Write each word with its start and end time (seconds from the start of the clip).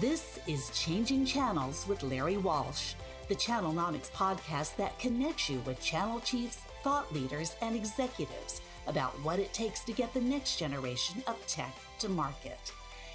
This 0.00 0.40
is 0.48 0.70
Changing 0.70 1.24
Channels 1.24 1.86
with 1.86 2.02
Larry 2.02 2.36
Walsh, 2.36 2.94
the 3.28 3.34
Channelnomics 3.36 4.10
podcast 4.10 4.74
that 4.74 4.98
connects 4.98 5.48
you 5.48 5.60
with 5.60 5.80
channel 5.80 6.18
chiefs, 6.18 6.62
thought 6.82 7.14
leaders, 7.14 7.54
and 7.62 7.76
executives 7.76 8.60
about 8.88 9.12
what 9.22 9.38
it 9.38 9.52
takes 9.52 9.84
to 9.84 9.92
get 9.92 10.12
the 10.12 10.20
next 10.20 10.56
generation 10.56 11.22
of 11.28 11.36
tech 11.46 11.72
to 12.00 12.08
market. 12.08 12.72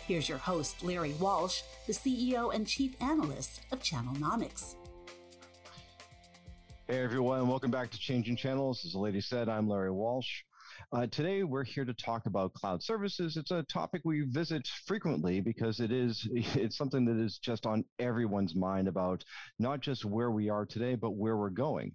Here's 0.07 0.29
your 0.29 0.37
host, 0.37 0.81
Larry 0.81 1.15
Walsh, 1.19 1.63
the 1.85 1.91
CEO 1.91 2.55
and 2.55 2.65
Chief 2.65 2.95
Analyst 3.01 3.59
of 3.73 3.81
Channelnomics. 3.81 4.75
Hey 6.87 7.03
everyone, 7.03 7.49
welcome 7.49 7.71
back 7.71 7.91
to 7.91 7.99
Changing 7.99 8.37
Channels. 8.37 8.85
As 8.85 8.93
the 8.93 8.99
lady 8.99 9.19
said, 9.19 9.49
I'm 9.49 9.67
Larry 9.67 9.91
Walsh. 9.91 10.43
Uh, 10.91 11.05
today 11.05 11.43
we're 11.43 11.63
here 11.63 11.85
to 11.85 11.93
talk 11.93 12.25
about 12.25 12.51
cloud 12.53 12.81
services. 12.81 13.37
It's 13.37 13.51
a 13.51 13.61
topic 13.71 14.01
we 14.03 14.21
visit 14.21 14.67
frequently 14.87 15.39
because 15.39 15.79
it 15.79 15.91
is 15.91 16.27
it's 16.33 16.77
something 16.77 17.05
that 17.05 17.23
is 17.23 17.37
just 17.37 17.67
on 17.67 17.85
everyone's 17.99 18.55
mind 18.55 18.87
about 18.87 19.23
not 19.59 19.81
just 19.81 20.03
where 20.03 20.31
we 20.31 20.49
are 20.49 20.65
today, 20.65 20.95
but 20.95 21.11
where 21.11 21.37
we're 21.37 21.51
going. 21.51 21.93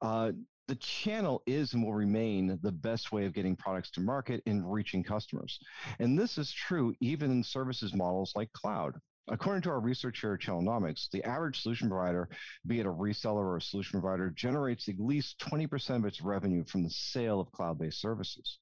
Uh, 0.00 0.32
the 0.68 0.76
channel 0.76 1.42
is 1.46 1.74
and 1.74 1.84
will 1.84 1.92
remain 1.92 2.58
the 2.62 2.72
best 2.72 3.12
way 3.12 3.26
of 3.26 3.34
getting 3.34 3.56
products 3.56 3.90
to 3.90 4.00
market 4.00 4.42
and 4.46 4.72
reaching 4.72 5.02
customers. 5.02 5.58
And 5.98 6.18
this 6.18 6.38
is 6.38 6.50
true 6.50 6.94
even 7.00 7.30
in 7.30 7.42
services 7.42 7.92
models 7.92 8.32
like 8.34 8.50
cloud. 8.52 8.94
According 9.30 9.62
to 9.62 9.70
our 9.70 9.80
research 9.80 10.20
here 10.20 10.34
at 10.34 10.40
Channelnomics, 10.40 11.08
the 11.10 11.22
average 11.22 11.62
solution 11.62 11.88
provider, 11.88 12.28
be 12.66 12.80
it 12.80 12.86
a 12.86 12.92
reseller 12.92 13.44
or 13.44 13.56
a 13.58 13.62
solution 13.62 14.00
provider, 14.00 14.30
generates 14.30 14.88
at 14.88 14.98
least 14.98 15.38
20% 15.38 15.96
of 15.96 16.04
its 16.04 16.20
revenue 16.20 16.64
from 16.64 16.82
the 16.82 16.90
sale 16.90 17.40
of 17.40 17.52
cloud 17.52 17.78
based 17.78 18.00
services. 18.00 18.58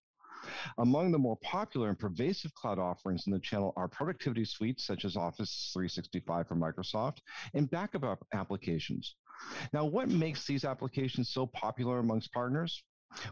Among 0.77 1.11
the 1.11 1.19
more 1.19 1.39
popular 1.39 1.89
and 1.89 1.99
pervasive 1.99 2.55
cloud 2.55 2.79
offerings 2.79 3.27
in 3.27 3.33
the 3.33 3.41
channel 3.41 3.73
are 3.77 3.89
productivity 3.89 4.45
suites 4.45 4.85
such 4.87 5.07
as 5.07 5.17
Office 5.17 5.71
365 5.73 6.47
from 6.47 6.61
Microsoft 6.61 7.19
and 7.55 7.71
backup 7.71 8.23
applications. 8.35 9.17
Now, 9.73 9.87
what 9.87 10.09
makes 10.09 10.47
these 10.47 10.65
applications 10.67 11.31
so 11.31 11.47
popular 11.47 11.99
amongst 11.99 12.33
partners? 12.33 12.83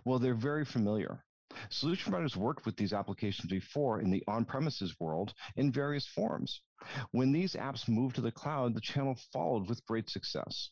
Well, 0.05 0.18
they're 0.18 0.34
very 0.34 0.64
familiar. 0.64 1.22
Solution 1.70 2.11
providers 2.11 2.36
worked 2.36 2.66
with 2.66 2.77
these 2.77 2.92
applications 2.92 3.50
before 3.50 4.00
in 4.00 4.11
the 4.11 4.22
on 4.27 4.44
premises 4.44 4.98
world 4.98 5.34
in 5.56 5.72
various 5.72 6.06
forms. 6.06 6.62
When 7.12 7.33
these 7.33 7.55
apps 7.55 7.89
moved 7.89 8.16
to 8.16 8.20
the 8.20 8.33
cloud, 8.33 8.75
the 8.75 8.80
channel 8.80 9.16
followed 9.33 9.69
with 9.69 9.84
great 9.86 10.11
success. 10.11 10.70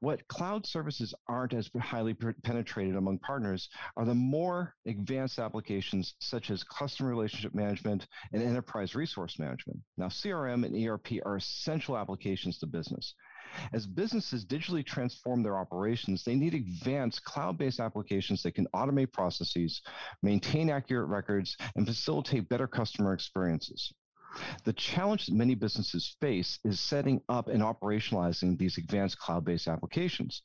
What 0.00 0.26
cloud 0.28 0.66
services 0.66 1.14
aren't 1.28 1.54
as 1.54 1.70
highly 1.80 2.12
penetrated 2.14 2.96
among 2.96 3.20
partners 3.20 3.68
are 3.96 4.04
the 4.04 4.14
more 4.14 4.74
advanced 4.84 5.38
applications 5.38 6.14
such 6.18 6.50
as 6.50 6.64
customer 6.64 7.08
relationship 7.08 7.54
management 7.54 8.06
and 8.32 8.42
enterprise 8.42 8.94
resource 8.94 9.38
management. 9.38 9.80
Now, 9.96 10.08
CRM 10.08 10.66
and 10.66 10.76
ERP 10.86 11.24
are 11.24 11.36
essential 11.36 11.96
applications 11.96 12.58
to 12.58 12.66
business. 12.66 13.14
As 13.72 13.86
businesses 13.86 14.44
digitally 14.44 14.84
transform 14.84 15.42
their 15.42 15.58
operations, 15.58 16.24
they 16.24 16.34
need 16.34 16.54
advanced 16.54 17.24
cloud 17.24 17.58
based 17.58 17.80
applications 17.80 18.42
that 18.42 18.54
can 18.54 18.66
automate 18.74 19.12
processes, 19.12 19.82
maintain 20.22 20.70
accurate 20.70 21.08
records, 21.08 21.56
and 21.76 21.86
facilitate 21.86 22.48
better 22.48 22.66
customer 22.66 23.12
experiences. 23.12 23.92
The 24.64 24.72
challenge 24.72 25.26
that 25.26 25.34
many 25.34 25.54
businesses 25.54 26.16
face 26.20 26.58
is 26.64 26.80
setting 26.80 27.20
up 27.28 27.48
and 27.48 27.62
operationalizing 27.62 28.58
these 28.58 28.78
advanced 28.78 29.18
cloud 29.18 29.44
based 29.44 29.68
applications. 29.68 30.42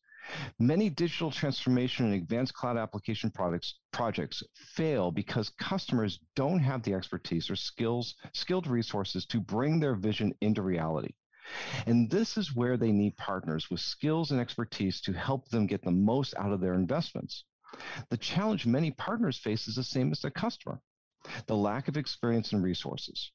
Many 0.60 0.92
digital 0.92 1.32
transformation 1.32 2.06
and 2.06 2.14
advanced 2.14 2.54
cloud 2.54 2.78
application 2.78 3.32
products 3.32 3.80
projects 3.92 4.44
fail 4.54 5.10
because 5.10 5.50
customers 5.50 6.20
don't 6.36 6.60
have 6.60 6.84
the 6.84 6.94
expertise 6.94 7.50
or 7.50 7.56
skills, 7.56 8.14
skilled 8.34 8.68
resources 8.68 9.26
to 9.26 9.40
bring 9.40 9.80
their 9.80 9.96
vision 9.96 10.34
into 10.42 10.62
reality. 10.62 11.14
And 11.86 12.10
this 12.10 12.38
is 12.38 12.56
where 12.56 12.78
they 12.78 12.92
need 12.92 13.18
partners 13.18 13.70
with 13.70 13.80
skills 13.80 14.32
and 14.32 14.40
expertise 14.40 15.02
to 15.02 15.14
help 15.14 15.50
them 15.50 15.68
get 15.68 15.84
the 15.84 15.92
most 15.92 16.34
out 16.38 16.52
of 16.52 16.62
their 16.62 16.74
investments. 16.74 17.44
The 18.10 18.18
challenge 18.18 18.66
many 18.66 18.92
partners 18.92 19.38
face 19.38 19.68
is 19.68 19.76
the 19.76 19.84
same 19.84 20.12
as 20.12 20.22
the 20.22 20.32
customer 20.32 20.82
the 21.48 21.56
lack 21.56 21.88
of 21.88 21.98
experience 21.98 22.54
and 22.54 22.64
resources. 22.64 23.32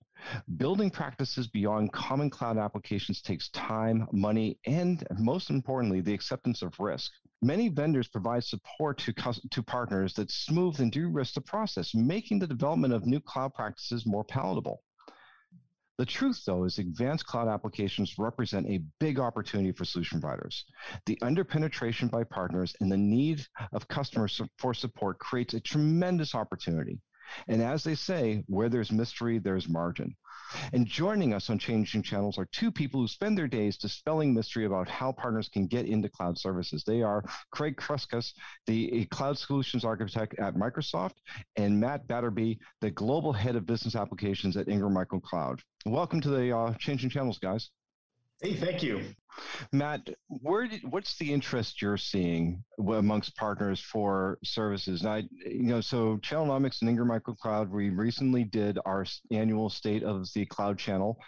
Building 0.57 0.91
practices 0.91 1.49
beyond 1.49 1.93
common 1.93 2.31
cloud 2.31 2.57
applications 2.57 3.21
takes 3.21 3.51
time, 3.51 4.09
money, 4.11 4.59
and 4.65 5.07
most 5.19 5.51
importantly, 5.51 6.01
the 6.01 6.15
acceptance 6.15 6.63
of 6.63 6.81
risk. 6.81 7.13
Many 7.43 7.69
vendors 7.69 8.09
provide 8.09 8.45
support 8.45 8.99
to, 8.99 9.13
to 9.13 9.63
partners 9.63 10.15
that 10.15 10.31
smooth 10.31 10.81
and 10.81 10.91
de-risk 10.91 11.35
the 11.35 11.43
process, 11.43 11.95
making 11.95 12.39
the 12.39 12.47
development 12.47 12.95
of 12.95 13.05
new 13.05 13.21
cloud 13.21 13.53
practices 13.53 14.07
more 14.07 14.25
palatable. 14.25 14.83
The 15.97 16.07
truth, 16.07 16.43
though, 16.45 16.65
is 16.65 16.79
advanced 16.79 17.27
cloud 17.27 17.47
applications 17.47 18.19
represent 18.19 18.67
a 18.67 18.83
big 18.99 19.21
opportunity 19.21 19.71
for 19.71 19.85
solution 19.85 20.21
providers. 20.21 20.65
The 21.07 21.17
underpenetration 21.23 22.11
by 22.11 22.25
partners 22.25 22.75
and 22.81 22.91
the 22.91 22.97
need 22.97 23.47
of 23.73 23.87
customers 23.87 24.41
for 24.59 24.75
support 24.75 25.21
creates 25.21 25.55
a 25.55 25.61
tremendous 25.61 26.35
opportunity. 26.35 27.01
And 27.49 27.63
as 27.63 27.85
they 27.85 27.95
say, 27.95 28.45
where 28.47 28.69
there's 28.69 28.93
mystery, 28.93 29.39
there's 29.39 29.69
margin. 29.69 30.15
And 30.73 30.87
joining 30.87 31.35
us 31.35 31.51
on 31.51 31.59
Changing 31.59 32.03
Channels 32.03 32.39
are 32.39 32.49
two 32.53 32.71
people 32.71 33.01
who 33.01 33.09
spend 33.09 33.37
their 33.37 33.49
days 33.49 33.77
dispelling 33.77 34.35
mystery 34.35 34.67
about 34.67 34.89
how 34.89 35.13
partners 35.13 35.49
can 35.53 35.67
get 35.67 35.87
into 35.87 36.09
cloud 36.09 36.39
services. 36.39 36.85
They 36.85 37.03
are 37.03 37.25
Craig 37.51 37.77
Kruskus, 37.77 38.33
the 38.67 39.07
cloud 39.07 39.39
solutions 39.39 39.85
architect 39.85 40.39
at 40.39 40.55
Microsoft, 40.55 41.17
and 41.57 41.81
Matt 41.81 42.07
Batterby, 42.07 42.59
the 42.81 42.91
global 42.91 43.33
head 43.33 43.57
of 43.57 43.67
business 43.67 43.97
applications 43.97 44.57
at 44.57 44.69
Ingram 44.69 44.93
Micro 44.93 45.21
Cloud. 45.21 45.61
Welcome 45.87 46.21
to 46.21 46.31
the 46.31 46.57
uh, 46.57 46.75
Changing 46.75 47.11
Channels, 47.11 47.39
guys. 47.39 47.71
Hey, 48.43 48.55
thank 48.55 48.83
you. 48.83 49.03
Matt, 49.73 50.09
where 50.29 50.67
did, 50.67 50.83
what's 50.91 51.17
the 51.19 51.33
interest 51.33 51.81
you're 51.81 51.97
seeing 51.97 52.63
amongst 52.79 53.37
partners 53.37 53.81
for 53.81 54.39
services? 54.45 55.03
And 55.03 55.11
I, 55.11 55.25
you 55.47 55.63
know, 55.63 55.81
so 55.81 56.19
Channelnomics 56.19 56.81
and 56.81 56.91
Ingram 56.91 57.09
Micro 57.09 57.35
Cloud, 57.35 57.71
we 57.71 57.91
recently 57.91 58.45
did 58.45 58.79
our 58.85 59.07
annual 59.31 59.71
State 59.71 60.03
of 60.03 60.27
the 60.35 60.47
Cloud 60.47 60.79
Channel 60.79 61.19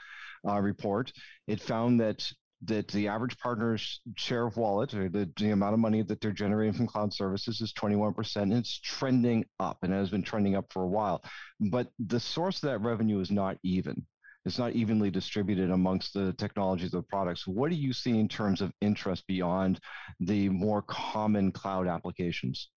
uh, 0.48 0.60
report. 0.60 1.12
It 1.46 1.60
found 1.60 2.00
that 2.00 2.30
that 2.62 2.88
the 2.88 3.06
average 3.06 3.36
partner's 3.38 4.00
share 4.16 4.46
of 4.46 4.56
wallet 4.56 4.94
or 4.94 5.10
the, 5.10 5.30
the 5.36 5.50
amount 5.50 5.74
of 5.74 5.78
money 5.78 6.00
that 6.02 6.20
they're 6.22 6.32
generating 6.32 6.72
from 6.72 6.86
cloud 6.86 7.12
services 7.12 7.60
is 7.60 7.72
21% 7.74 8.36
and 8.36 8.54
it's 8.54 8.80
trending 8.80 9.44
up 9.60 9.76
and 9.82 9.92
has 9.92 10.08
been 10.08 10.22
trending 10.22 10.56
up 10.56 10.64
for 10.72 10.82
a 10.82 10.88
while 10.88 11.22
but 11.60 11.88
the 11.98 12.18
source 12.18 12.62
of 12.62 12.70
that 12.70 12.78
revenue 12.78 13.20
is 13.20 13.30
not 13.30 13.58
even 13.62 14.06
it's 14.46 14.58
not 14.58 14.72
evenly 14.72 15.10
distributed 15.10 15.70
amongst 15.70 16.14
the 16.14 16.32
technologies 16.34 16.94
of 16.94 17.06
products. 17.08 17.48
What 17.48 17.68
do 17.70 17.76
you 17.76 17.92
see 17.92 18.18
in 18.18 18.28
terms 18.28 18.60
of 18.60 18.72
interest 18.80 19.26
beyond 19.26 19.80
the 20.20 20.48
more 20.48 20.82
common 20.82 21.50
cloud 21.50 21.88
applications? 21.88 22.70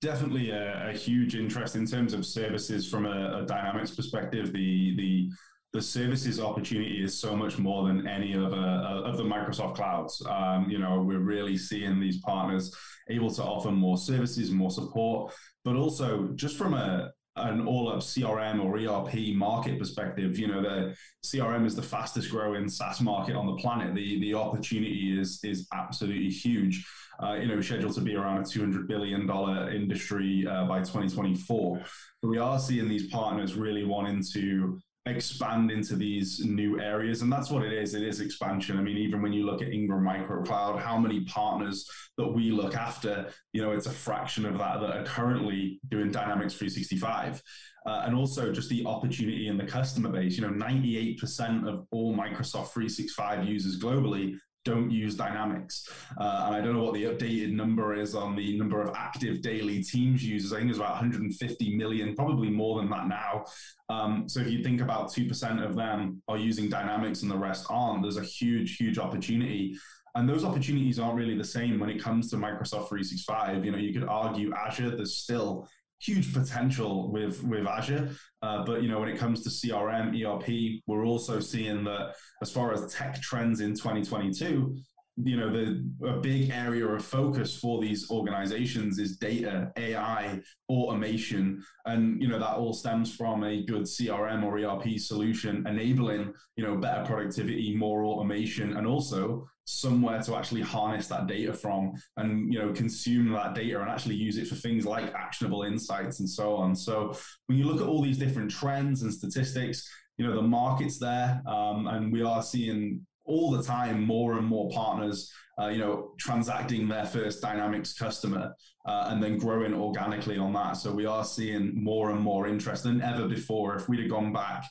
Definitely 0.00 0.50
a, 0.50 0.90
a 0.90 0.92
huge 0.92 1.34
interest 1.34 1.74
in 1.74 1.86
terms 1.86 2.14
of 2.14 2.24
services 2.24 2.88
from 2.88 3.04
a, 3.04 3.42
a 3.42 3.46
dynamics 3.46 3.90
perspective. 3.90 4.52
The 4.52 4.96
the 4.96 5.30
the 5.74 5.82
services 5.82 6.40
opportunity 6.40 7.02
is 7.04 7.20
so 7.20 7.36
much 7.36 7.58
more 7.58 7.86
than 7.86 8.08
any 8.08 8.32
of, 8.32 8.54
uh, 8.54 9.02
of 9.04 9.18
the 9.18 9.22
Microsoft 9.22 9.74
clouds. 9.74 10.24
Um, 10.26 10.70
you 10.70 10.78
know, 10.78 11.02
we're 11.02 11.18
really 11.18 11.58
seeing 11.58 12.00
these 12.00 12.20
partners 12.20 12.74
able 13.10 13.30
to 13.34 13.42
offer 13.42 13.70
more 13.70 13.98
services, 13.98 14.50
more 14.50 14.70
support, 14.70 15.34
but 15.66 15.76
also 15.76 16.28
just 16.36 16.56
from 16.56 16.72
a, 16.72 17.12
an 17.40 17.66
all 17.66 17.88
up 17.88 18.00
CRM 18.00 18.62
or 18.62 18.78
ERP 18.78 19.34
market 19.34 19.78
perspective, 19.78 20.38
you 20.38 20.48
know, 20.48 20.62
the 20.62 20.94
CRM 21.24 21.66
is 21.66 21.74
the 21.74 21.82
fastest 21.82 22.30
growing 22.30 22.68
SaaS 22.68 23.00
market 23.00 23.36
on 23.36 23.46
the 23.46 23.56
planet. 23.56 23.94
The 23.94 24.20
the 24.20 24.34
opportunity 24.34 25.18
is 25.18 25.40
is 25.44 25.66
absolutely 25.72 26.30
huge. 26.30 26.86
Uh, 27.20 27.34
you 27.34 27.48
know, 27.48 27.60
scheduled 27.60 27.94
to 27.94 28.00
be 28.00 28.14
around 28.14 28.38
a 28.38 28.42
$200 28.42 28.86
billion 28.86 29.28
industry 29.74 30.46
uh, 30.48 30.64
by 30.66 30.78
2024. 30.78 31.80
But 32.22 32.28
we 32.28 32.38
are 32.38 32.60
seeing 32.60 32.88
these 32.88 33.08
partners 33.08 33.54
really 33.54 33.82
wanting 33.82 34.22
to 34.34 34.78
expand 35.08 35.70
into 35.70 35.96
these 35.96 36.44
new 36.44 36.80
areas. 36.80 37.22
And 37.22 37.32
that's 37.32 37.50
what 37.50 37.64
it 37.64 37.72
is. 37.72 37.94
It 37.94 38.02
is 38.02 38.20
expansion. 38.20 38.78
I 38.78 38.82
mean, 38.82 38.96
even 38.96 39.22
when 39.22 39.32
you 39.32 39.44
look 39.44 39.62
at 39.62 39.68
Ingram 39.68 40.04
Micro 40.04 40.42
Cloud, 40.42 40.80
how 40.80 40.98
many 40.98 41.24
partners 41.24 41.88
that 42.16 42.26
we 42.26 42.50
look 42.50 42.74
after, 42.76 43.30
you 43.52 43.62
know, 43.62 43.72
it's 43.72 43.86
a 43.86 43.90
fraction 43.90 44.44
of 44.46 44.58
that 44.58 44.80
that 44.80 44.96
are 44.96 45.04
currently 45.04 45.80
doing 45.88 46.10
Dynamics 46.10 46.54
365. 46.54 47.42
Uh, 47.86 48.02
and 48.04 48.14
also 48.14 48.52
just 48.52 48.68
the 48.68 48.84
opportunity 48.84 49.48
in 49.48 49.56
the 49.56 49.64
customer 49.64 50.10
base. 50.10 50.36
You 50.36 50.46
know, 50.46 50.52
98% 50.52 51.66
of 51.66 51.86
all 51.90 52.14
Microsoft 52.14 52.72
365 52.72 53.46
users 53.46 53.80
globally 53.80 54.36
don't 54.68 54.90
use 54.90 55.14
Dynamics. 55.14 55.88
Uh, 56.18 56.44
and 56.46 56.54
I 56.56 56.60
don't 56.60 56.74
know 56.74 56.84
what 56.84 56.94
the 56.94 57.04
updated 57.04 57.52
number 57.52 57.94
is 57.94 58.14
on 58.14 58.36
the 58.36 58.58
number 58.58 58.80
of 58.80 58.94
active 58.94 59.40
daily 59.40 59.82
Teams 59.82 60.22
users. 60.22 60.52
I 60.52 60.58
think 60.58 60.70
it's 60.70 60.78
about 60.78 60.90
150 60.90 61.76
million, 61.76 62.14
probably 62.14 62.50
more 62.50 62.78
than 62.78 62.90
that 62.90 63.08
now. 63.08 63.44
Um, 63.88 64.28
so 64.28 64.40
if 64.40 64.50
you 64.50 64.62
think 64.62 64.80
about 64.80 65.10
2% 65.10 65.64
of 65.64 65.74
them 65.74 66.22
are 66.28 66.36
using 66.36 66.68
Dynamics 66.68 67.22
and 67.22 67.30
the 67.30 67.36
rest 67.36 67.66
aren't, 67.70 68.02
there's 68.02 68.18
a 68.18 68.22
huge, 68.22 68.76
huge 68.76 68.98
opportunity. 68.98 69.76
And 70.14 70.28
those 70.28 70.44
opportunities 70.44 70.98
aren't 70.98 71.16
really 71.16 71.36
the 71.36 71.44
same 71.44 71.78
when 71.78 71.90
it 71.90 72.02
comes 72.02 72.30
to 72.30 72.36
Microsoft 72.36 72.88
365. 72.88 73.64
You 73.64 73.72
know, 73.72 73.78
you 73.78 73.92
could 73.92 74.08
argue 74.08 74.52
Azure, 74.52 74.96
there's 74.96 75.16
still 75.16 75.68
huge 76.00 76.32
potential 76.32 77.10
with 77.10 77.42
with 77.42 77.66
Azure. 77.66 78.10
Uh, 78.42 78.64
but 78.64 78.82
you 78.82 78.88
know, 78.88 79.00
when 79.00 79.08
it 79.08 79.18
comes 79.18 79.42
to 79.42 79.48
CRM, 79.50 80.14
ERP, 80.14 80.82
we're 80.86 81.06
also 81.06 81.40
seeing 81.40 81.84
that 81.84 82.14
as 82.42 82.50
far 82.50 82.72
as 82.72 82.92
tech 82.92 83.20
trends 83.20 83.60
in 83.60 83.74
2022, 83.74 84.76
you 85.24 85.36
know 85.36 85.50
the 85.50 85.84
a 86.06 86.20
big 86.20 86.50
area 86.50 86.86
of 86.86 87.04
focus 87.04 87.58
for 87.58 87.80
these 87.80 88.08
organizations 88.10 88.98
is 88.98 89.16
data 89.16 89.72
ai 89.76 90.40
automation 90.68 91.62
and 91.86 92.22
you 92.22 92.28
know 92.28 92.38
that 92.38 92.56
all 92.56 92.72
stems 92.72 93.14
from 93.14 93.42
a 93.42 93.64
good 93.64 93.82
crm 93.82 94.44
or 94.44 94.58
erp 94.58 94.98
solution 94.98 95.66
enabling 95.66 96.32
you 96.56 96.64
know 96.64 96.76
better 96.76 97.04
productivity 97.04 97.74
more 97.76 98.04
automation 98.04 98.76
and 98.76 98.86
also 98.86 99.48
somewhere 99.68 100.22
to 100.22 100.34
actually 100.34 100.62
harness 100.62 101.08
that 101.08 101.26
data 101.26 101.52
from 101.52 101.92
and 102.16 102.50
you 102.52 102.58
know 102.58 102.72
consume 102.72 103.30
that 103.30 103.54
data 103.54 103.78
and 103.80 103.90
actually 103.90 104.14
use 104.14 104.38
it 104.38 104.48
for 104.48 104.54
things 104.54 104.86
like 104.86 105.12
actionable 105.14 105.62
insights 105.62 106.20
and 106.20 106.28
so 106.28 106.54
on. 106.56 106.74
So 106.74 107.14
when 107.46 107.58
you 107.58 107.64
look 107.64 107.82
at 107.82 107.86
all 107.86 108.02
these 108.02 108.18
different 108.18 108.50
trends 108.50 109.02
and 109.02 109.12
statistics 109.12 109.88
you 110.16 110.26
know 110.26 110.34
the 110.34 110.42
market's 110.42 110.98
there 110.98 111.42
um, 111.46 111.86
and 111.86 112.12
we 112.12 112.22
are 112.22 112.42
seeing 112.42 113.06
all 113.24 113.50
the 113.50 113.62
time 113.62 114.02
more 114.02 114.38
and 114.38 114.46
more 114.46 114.70
partners 114.70 115.30
uh, 115.60 115.68
you 115.68 115.78
know 115.78 116.12
transacting 116.18 116.88
their 116.88 117.04
first 117.04 117.42
dynamics 117.42 117.92
customer 117.92 118.54
uh, 118.86 119.08
and 119.08 119.22
then 119.22 119.36
growing 119.36 119.74
organically 119.74 120.38
on 120.38 120.54
that. 120.54 120.78
So 120.78 120.90
we 120.90 121.04
are 121.04 121.24
seeing 121.24 121.72
more 121.74 122.10
and 122.10 122.20
more 122.20 122.46
interest 122.46 122.84
than 122.84 123.02
ever 123.02 123.28
before. 123.28 123.76
If 123.76 123.86
we'd 123.86 124.00
have 124.00 124.10
gone 124.10 124.32
back 124.32 124.64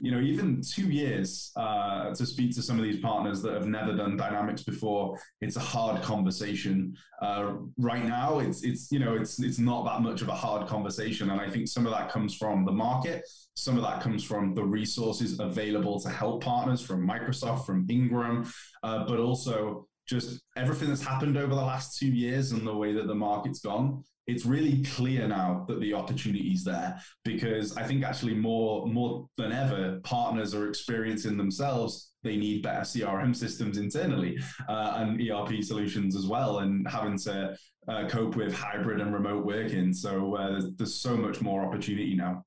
you 0.00 0.10
know 0.10 0.20
even 0.20 0.62
two 0.62 0.90
years 0.90 1.52
uh, 1.56 2.14
to 2.14 2.24
speak 2.24 2.54
to 2.54 2.62
some 2.62 2.78
of 2.78 2.84
these 2.84 3.00
partners 3.00 3.42
that 3.42 3.54
have 3.54 3.66
never 3.66 3.94
done 3.94 4.16
dynamics 4.16 4.62
before 4.62 5.18
it's 5.40 5.56
a 5.56 5.60
hard 5.60 6.02
conversation. 6.02 6.96
Uh, 7.20 7.54
right 7.78 8.04
now 8.04 8.38
it's 8.38 8.62
it's 8.62 8.90
you 8.90 8.98
know 8.98 9.14
it's 9.14 9.40
it's 9.40 9.58
not 9.58 9.84
that 9.84 10.00
much 10.02 10.22
of 10.22 10.28
a 10.28 10.34
hard 10.34 10.66
conversation 10.66 11.30
and 11.30 11.38
i 11.38 11.48
think 11.48 11.68
some 11.68 11.84
of 11.86 11.92
that 11.92 12.10
comes 12.10 12.34
from 12.34 12.64
the 12.64 12.72
market. 12.72 13.22
Some 13.54 13.76
of 13.76 13.82
that 13.82 14.00
comes 14.00 14.24
from 14.24 14.54
the 14.54 14.64
resources 14.64 15.38
available 15.38 16.00
to 16.00 16.08
help 16.08 16.42
partners 16.42 16.80
from 16.80 17.06
Microsoft, 17.06 17.66
from 17.66 17.86
Ingram, 17.90 18.50
uh, 18.82 19.04
but 19.04 19.18
also 19.18 19.86
just 20.10 20.42
everything 20.56 20.88
that's 20.88 21.04
happened 21.04 21.36
over 21.36 21.54
the 21.54 21.60
last 21.60 21.98
two 21.98 22.08
years 22.08 22.52
and 22.52 22.66
the 22.66 22.76
way 22.76 22.92
that 22.92 23.06
the 23.06 23.14
market's 23.14 23.60
gone. 23.60 24.02
It's 24.26 24.44
really 24.44 24.84
clear 24.84 25.26
now 25.26 25.64
that 25.68 25.80
the 25.80 25.94
opportunity 25.94 26.50
is 26.50 26.62
there 26.62 27.00
because 27.24 27.76
I 27.76 27.84
think 27.84 28.04
actually 28.04 28.34
more 28.34 28.86
more 28.86 29.26
than 29.38 29.52
ever, 29.52 30.00
partners 30.04 30.54
are 30.54 30.68
experiencing 30.68 31.36
themselves 31.36 32.10
they 32.22 32.36
need 32.36 32.62
better 32.62 32.82
CRM 32.82 33.34
systems 33.34 33.78
internally 33.78 34.38
uh, 34.68 34.94
and 34.96 35.20
ERP 35.20 35.62
solutions 35.62 36.14
as 36.14 36.26
well, 36.26 36.58
and 36.58 36.86
having 36.88 37.16
to 37.18 37.56
uh, 37.88 38.08
cope 38.08 38.36
with 38.36 38.54
hybrid 38.54 39.00
and 39.00 39.12
remote 39.12 39.44
working. 39.44 39.92
So 39.92 40.36
uh, 40.36 40.50
there's, 40.50 40.76
there's 40.76 40.94
so 41.00 41.16
much 41.16 41.40
more 41.40 41.64
opportunity 41.64 42.14
now. 42.14 42.44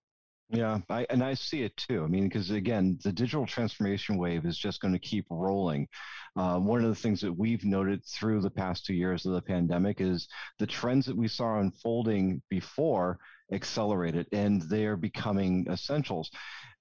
Yeah, 0.53 0.79
I, 0.87 1.07
and 1.09 1.23
I 1.23 1.33
see 1.33 1.63
it 1.63 1.75
too. 1.77 2.03
I 2.03 2.07
mean, 2.07 2.25
because 2.25 2.51
again, 2.51 2.99
the 3.03 3.11
digital 3.11 3.47
transformation 3.47 4.17
wave 4.17 4.45
is 4.45 4.55
just 4.57 4.81
going 4.81 4.93
to 4.93 4.99
keep 4.99 5.25
rolling. 5.31 5.87
Uh, 6.35 6.59
one 6.59 6.83
of 6.83 6.89
the 6.89 6.95
things 7.01 7.21
that 7.21 7.33
we've 7.33 7.65
noted 7.65 8.05
through 8.05 8.41
the 8.41 8.51
past 8.51 8.85
two 8.85 8.93
years 8.93 9.25
of 9.25 9.33
the 9.33 9.41
pandemic 9.41 9.99
is 9.99 10.27
the 10.59 10.67
trends 10.67 11.07
that 11.07 11.17
we 11.17 11.27
saw 11.27 11.59
unfolding 11.59 12.39
before 12.49 13.17
accelerated, 13.51 14.27
and 14.31 14.61
they 14.63 14.85
are 14.85 14.95
becoming 14.95 15.65
essentials. 15.71 16.29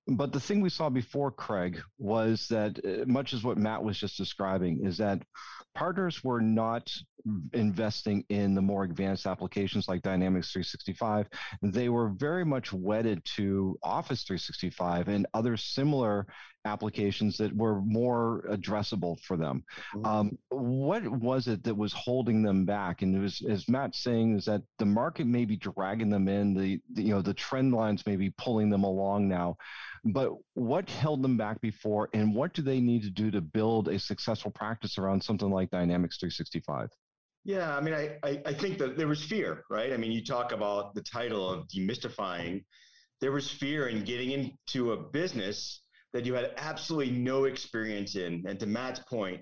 But 0.09 0.33
the 0.33 0.41
thing 0.41 0.61
we 0.61 0.69
saw 0.69 0.89
before, 0.89 1.31
Craig, 1.31 1.81
was 1.99 2.49
that 2.49 2.79
uh, 2.85 3.05
much 3.07 3.33
as 3.33 3.45
what 3.45 3.57
Matt 3.57 3.85
was 3.85 3.99
just 3.99 4.17
describing, 4.17 4.85
is 4.85 4.99
that 4.99 5.23
partners 5.75 6.25
were 6.25 6.41
not 6.41 6.93
investing 7.53 8.25
in 8.29 8.55
the 8.55 8.63
more 8.63 8.83
advanced 8.83 9.27
applications 9.27 9.87
like 9.87 10.03
Dynamics 10.03 10.51
365. 10.51 11.29
They 11.63 11.89
were 11.89 12.09
very 12.09 12.45
much 12.45 12.73
wedded 12.73 13.25
to 13.37 13.79
Office 13.83 14.25
365 14.25 15.09
and 15.09 15.27
other 15.35 15.57
similar 15.57 16.27
applications 16.65 17.39
that 17.39 17.55
were 17.57 17.81
more 17.81 18.45
addressable 18.51 19.21
for 19.21 19.37
them. 19.37 19.65
Mm-hmm. 19.95 20.07
Um, 20.07 20.39
what 20.51 21.07
was 21.07 21.49
it 21.49 21.65
that 21.65 21.75
was 21.75 21.93
holding 21.93 22.43
them 22.43 22.65
back? 22.65 23.03
And 23.03 23.17
it 23.17 23.21
was, 23.21 23.43
as 23.49 23.69
Matt's 23.69 24.03
saying, 24.03 24.37
is 24.37 24.45
that 24.47 24.63
the 24.79 24.87
market 24.87 25.27
may 25.27 25.45
be 25.45 25.57
dragging 25.57 26.11
them 26.11 26.29
in. 26.29 26.55
The, 26.55 26.81
the 26.93 27.03
you 27.03 27.15
know 27.15 27.23
the 27.23 27.35
trend 27.35 27.73
lines 27.73 28.07
may 28.07 28.17
be 28.17 28.31
pulling 28.31 28.71
them 28.71 28.85
along 28.85 29.29
now. 29.29 29.57
But 30.05 30.33
what 30.55 30.91
held 30.91 31.23
them 31.23 31.37
back 31.37 31.61
before, 31.61 32.09
and 32.13 32.35
what 32.35 32.55
do 32.55 32.63
they 32.63 32.81
need 32.81 33.03
to 33.03 33.11
do 33.11 33.31
to 33.31 33.41
build 33.41 33.89
a 33.89 33.99
successful 33.99 34.51
practice 34.51 34.99
around 34.99 35.23
something 35.23 35.51
like 35.51 35.71
Dynamics 35.71 36.19
365? 36.19 36.91
Yeah, 37.45 37.77
I 37.77 37.81
mean, 37.81 37.95
I, 37.95 38.19
I, 38.23 38.43
I 38.47 38.53
think 38.53 38.79
that 38.79 38.97
there 38.97 39.09
was 39.09 39.23
fear, 39.23 39.65
right? 39.69 39.93
I 39.93 39.97
mean, 39.97 40.13
you 40.13 40.25
talk 40.25 40.53
about 40.53 40.95
the 40.95 41.03
title 41.03 41.49
of 41.49 41.67
demystifying. 41.69 42.65
There 43.21 43.33
was 43.33 43.51
fear 43.51 43.89
in 43.89 44.05
getting 44.05 44.31
into 44.31 44.93
a 44.93 44.97
business 44.97 45.83
that 46.13 46.27
you 46.27 46.35
had 46.35 46.53
absolutely 46.57 47.13
no 47.13 47.45
experience 47.45 48.17
in. 48.17 48.45
And 48.47 48.59
to 48.61 48.67
Matt's 48.67 49.01
point, 49.01 49.41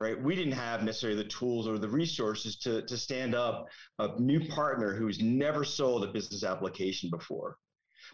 right, 0.00 0.20
we 0.20 0.34
didn't 0.34 0.52
have 0.52 0.82
necessarily 0.82 1.22
the 1.22 1.28
tools 1.28 1.66
or 1.66 1.78
the 1.78 1.88
resources 1.88 2.56
to, 2.58 2.82
to 2.82 2.96
stand 2.96 3.34
up 3.34 3.66
a 3.98 4.20
new 4.20 4.46
partner 4.48 4.94
who's 4.94 5.20
never 5.20 5.64
sold 5.64 6.04
a 6.04 6.12
business 6.12 6.44
application 6.44 7.10
before. 7.10 7.56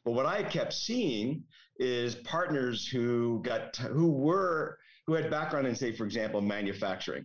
But 0.04 0.12
what 0.12 0.26
I 0.26 0.42
kept 0.42 0.72
seeing 0.72 1.44
is 1.78 2.14
partners 2.16 2.86
who 2.86 3.40
got 3.42 3.76
who 3.76 4.10
were 4.10 4.78
who 5.06 5.14
had 5.14 5.30
background 5.30 5.66
in 5.66 5.74
say 5.74 5.92
for 5.92 6.04
example 6.04 6.40
manufacturing 6.40 7.24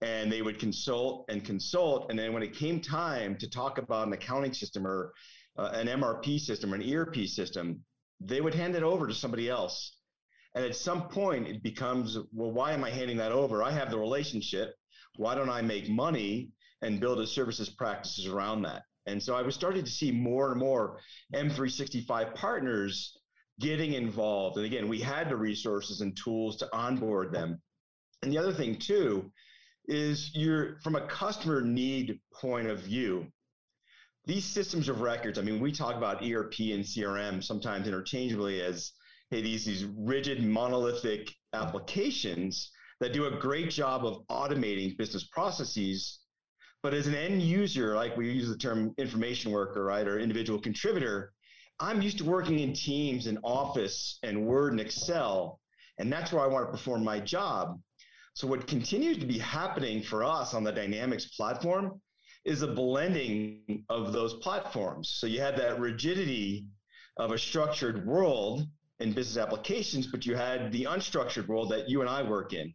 and 0.00 0.30
they 0.30 0.42
would 0.42 0.58
consult 0.58 1.24
and 1.28 1.44
consult 1.44 2.10
and 2.10 2.18
then 2.18 2.32
when 2.32 2.42
it 2.42 2.54
came 2.54 2.80
time 2.80 3.36
to 3.36 3.48
talk 3.48 3.78
about 3.78 4.06
an 4.06 4.12
accounting 4.12 4.52
system 4.52 4.86
or 4.86 5.12
uh, 5.58 5.70
an 5.74 5.86
mrp 5.86 6.40
system 6.40 6.72
or 6.72 6.76
an 6.76 6.82
erp 6.82 7.16
system 7.26 7.80
they 8.20 8.40
would 8.40 8.54
hand 8.54 8.74
it 8.74 8.82
over 8.82 9.06
to 9.06 9.14
somebody 9.14 9.48
else 9.48 9.97
and 10.58 10.66
at 10.66 10.76
some 10.76 11.08
point 11.08 11.46
it 11.46 11.62
becomes 11.62 12.18
well 12.32 12.52
why 12.52 12.72
am 12.72 12.84
i 12.84 12.90
handing 12.90 13.16
that 13.16 13.32
over 13.32 13.62
i 13.62 13.70
have 13.70 13.90
the 13.90 13.98
relationship 13.98 14.74
why 15.16 15.34
don't 15.34 15.50
i 15.50 15.62
make 15.62 15.88
money 15.88 16.50
and 16.82 17.00
build 17.00 17.20
a 17.20 17.26
services 17.26 17.68
practices 17.68 18.26
around 18.26 18.62
that 18.62 18.82
and 19.06 19.22
so 19.22 19.34
i 19.34 19.42
was 19.42 19.54
starting 19.54 19.84
to 19.84 19.90
see 19.90 20.10
more 20.10 20.50
and 20.50 20.60
more 20.60 20.98
m365 21.34 22.34
partners 22.34 23.18
getting 23.60 23.94
involved. 23.94 24.56
And 24.56 24.66
again, 24.66 24.88
we 24.88 25.00
had 25.00 25.28
the 25.28 25.36
resources 25.36 26.00
and 26.00 26.16
tools 26.16 26.56
to 26.58 26.68
onboard 26.74 27.32
them. 27.32 27.60
And 28.22 28.32
the 28.32 28.38
other 28.38 28.52
thing 28.52 28.76
too 28.76 29.32
is 29.86 30.30
you're 30.34 30.78
from 30.82 30.96
a 30.96 31.06
customer 31.06 31.62
need 31.62 32.20
point 32.32 32.68
of 32.68 32.80
view. 32.80 33.26
These 34.26 34.44
systems 34.44 34.88
of 34.88 35.00
records, 35.00 35.38
I 35.38 35.42
mean, 35.42 35.60
we 35.60 35.72
talk 35.72 35.96
about 35.96 36.22
ERP 36.22 36.58
and 36.60 36.84
CRM 36.84 37.42
sometimes 37.42 37.86
interchangeably 37.86 38.60
as 38.60 38.92
these, 39.30 39.64
these 39.64 39.84
rigid 39.96 40.42
monolithic 40.42 41.32
applications 41.52 42.70
that 43.00 43.12
do 43.12 43.26
a 43.26 43.38
great 43.38 43.70
job 43.70 44.04
of 44.04 44.26
automating 44.28 44.96
business 44.96 45.24
processes. 45.24 46.20
But 46.82 46.94
as 46.94 47.06
an 47.06 47.14
end 47.14 47.42
user, 47.42 47.94
like 47.94 48.16
we 48.16 48.30
use 48.30 48.48
the 48.48 48.56
term 48.56 48.94
information 48.98 49.52
worker, 49.52 49.84
right, 49.84 50.06
or 50.06 50.18
individual 50.18 50.60
contributor, 50.60 51.32
I'm 51.80 52.02
used 52.02 52.18
to 52.18 52.24
working 52.24 52.58
in 52.58 52.72
teams 52.72 53.26
and 53.26 53.38
office 53.44 54.18
and 54.22 54.46
Word 54.46 54.72
and 54.72 54.80
Excel, 54.80 55.60
and 55.98 56.12
that's 56.12 56.32
where 56.32 56.42
I 56.42 56.46
want 56.48 56.66
to 56.66 56.72
perform 56.72 57.04
my 57.04 57.20
job. 57.20 57.80
So 58.34 58.46
what 58.46 58.66
continues 58.66 59.18
to 59.18 59.26
be 59.26 59.38
happening 59.38 60.02
for 60.02 60.24
us 60.24 60.54
on 60.54 60.64
the 60.64 60.72
Dynamics 60.72 61.26
platform 61.36 62.00
is 62.44 62.62
a 62.62 62.68
blending 62.68 63.84
of 63.88 64.12
those 64.12 64.34
platforms. 64.34 65.16
So 65.18 65.26
you 65.26 65.40
had 65.40 65.56
that 65.56 65.78
rigidity 65.78 66.66
of 67.16 67.32
a 67.32 67.38
structured 67.38 68.06
world 68.06 68.66
in 69.00 69.12
business 69.12 69.36
applications, 69.36 70.06
but 70.06 70.26
you 70.26 70.34
had 70.34 70.72
the 70.72 70.84
unstructured 70.84 71.46
world 71.46 71.70
that 71.70 71.88
you 71.88 72.00
and 72.00 72.10
I 72.10 72.22
work 72.22 72.52
in. 72.52 72.74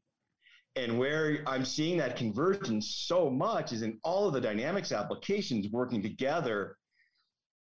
And 0.76 0.98
where 0.98 1.44
I'm 1.46 1.66
seeing 1.66 1.98
that 1.98 2.16
convergence 2.16 2.96
so 3.08 3.30
much 3.30 3.72
is 3.74 3.84
in 3.84 4.00
all 4.04 4.28
of 4.28 4.34
the 4.34 4.42
Dynamics 4.42 4.92
applications 4.92 5.68
working 5.72 6.02
together 6.02 6.78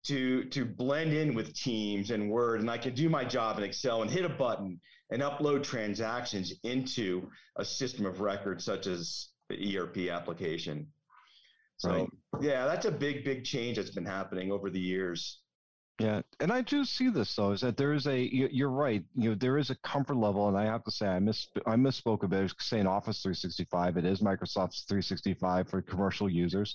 to 0.06 0.46
to 0.46 0.66
blend 0.66 1.14
in 1.14 1.34
with 1.34 1.54
Teams 1.54 2.12
and 2.12 2.30
Word, 2.30 2.62
and 2.62 2.70
I 2.70 2.78
can 2.78 2.94
do 2.94 3.10
my 3.10 3.26
job 3.26 3.58
in 3.58 3.64
Excel 3.64 4.02
and 4.02 4.10
hit 4.12 4.26
a 4.26 4.30
button 4.30 4.80
and 5.12 5.22
upload 5.22 5.64
transactions 5.64 6.54
into 6.64 7.30
a 7.58 7.66
system 7.66 8.06
of 8.06 8.22
record 8.22 8.62
such 8.62 8.88
as 8.88 9.30
the 9.50 9.78
ERP 9.78 10.10
application. 10.10 10.88
So 11.78 11.90
right. 11.90 12.10
yeah, 12.42 12.66
that's 12.66 12.86
a 12.86 12.92
big, 12.92 13.24
big 13.24 13.44
change 13.44 13.78
that's 13.78 13.90
been 13.90 14.06
happening 14.06 14.52
over 14.52 14.70
the 14.70 14.80
years. 14.80 15.40
Yeah, 16.00 16.22
and 16.40 16.50
I 16.50 16.62
do 16.62 16.86
see 16.86 17.10
this 17.10 17.36
though 17.36 17.52
is 17.52 17.60
that 17.60 17.76
there 17.76 17.92
is 17.92 18.08
a 18.08 18.18
you're 18.18 18.70
right 18.70 19.04
you 19.16 19.30
know 19.30 19.36
there 19.36 19.58
is 19.58 19.70
a 19.70 19.76
comfort 19.76 20.16
level, 20.16 20.48
and 20.48 20.58
I 20.58 20.64
have 20.64 20.82
to 20.86 20.92
say 20.92 21.08
I 21.08 21.20
miss 21.20 21.48
I 21.68 21.76
misspoke 21.76 22.24
about 22.24 22.54
saying 22.58 22.88
Office 22.88 23.22
365. 23.22 23.98
It 23.98 24.06
is 24.06 24.22
Microsoft's 24.22 24.86
365 24.88 25.68
for 25.68 25.82
commercial 25.82 26.30
users, 26.30 26.74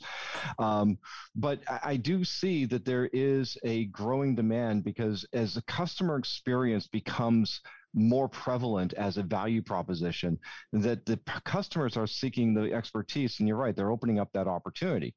um, 0.59 0.99
but 1.35 1.61
I 1.83 1.97
do 1.97 2.23
see 2.23 2.67
that 2.67 2.85
there 2.85 3.09
is 3.15 3.57
a 3.65 3.87
growing 3.87 4.35
demand 4.35 4.85
because 4.85 5.25
as 5.33 5.55
the 5.55 5.63
customer 5.63 6.19
experience 6.19 6.87
becomes 6.87 7.63
more 7.95 8.29
prevalent 8.29 8.93
as 8.95 9.17
a 9.17 9.23
value 9.23 9.63
proposition 9.63 10.39
that 10.73 11.07
the 11.07 11.19
customers 11.45 11.97
are 11.97 12.07
seeking 12.07 12.53
the 12.53 12.73
expertise 12.73 13.39
and 13.39 13.49
you're 13.49 13.57
right 13.57 13.77
they're 13.77 13.91
opening 13.91 14.19
up 14.19 14.31
that 14.33 14.49
opportunity. 14.49 15.15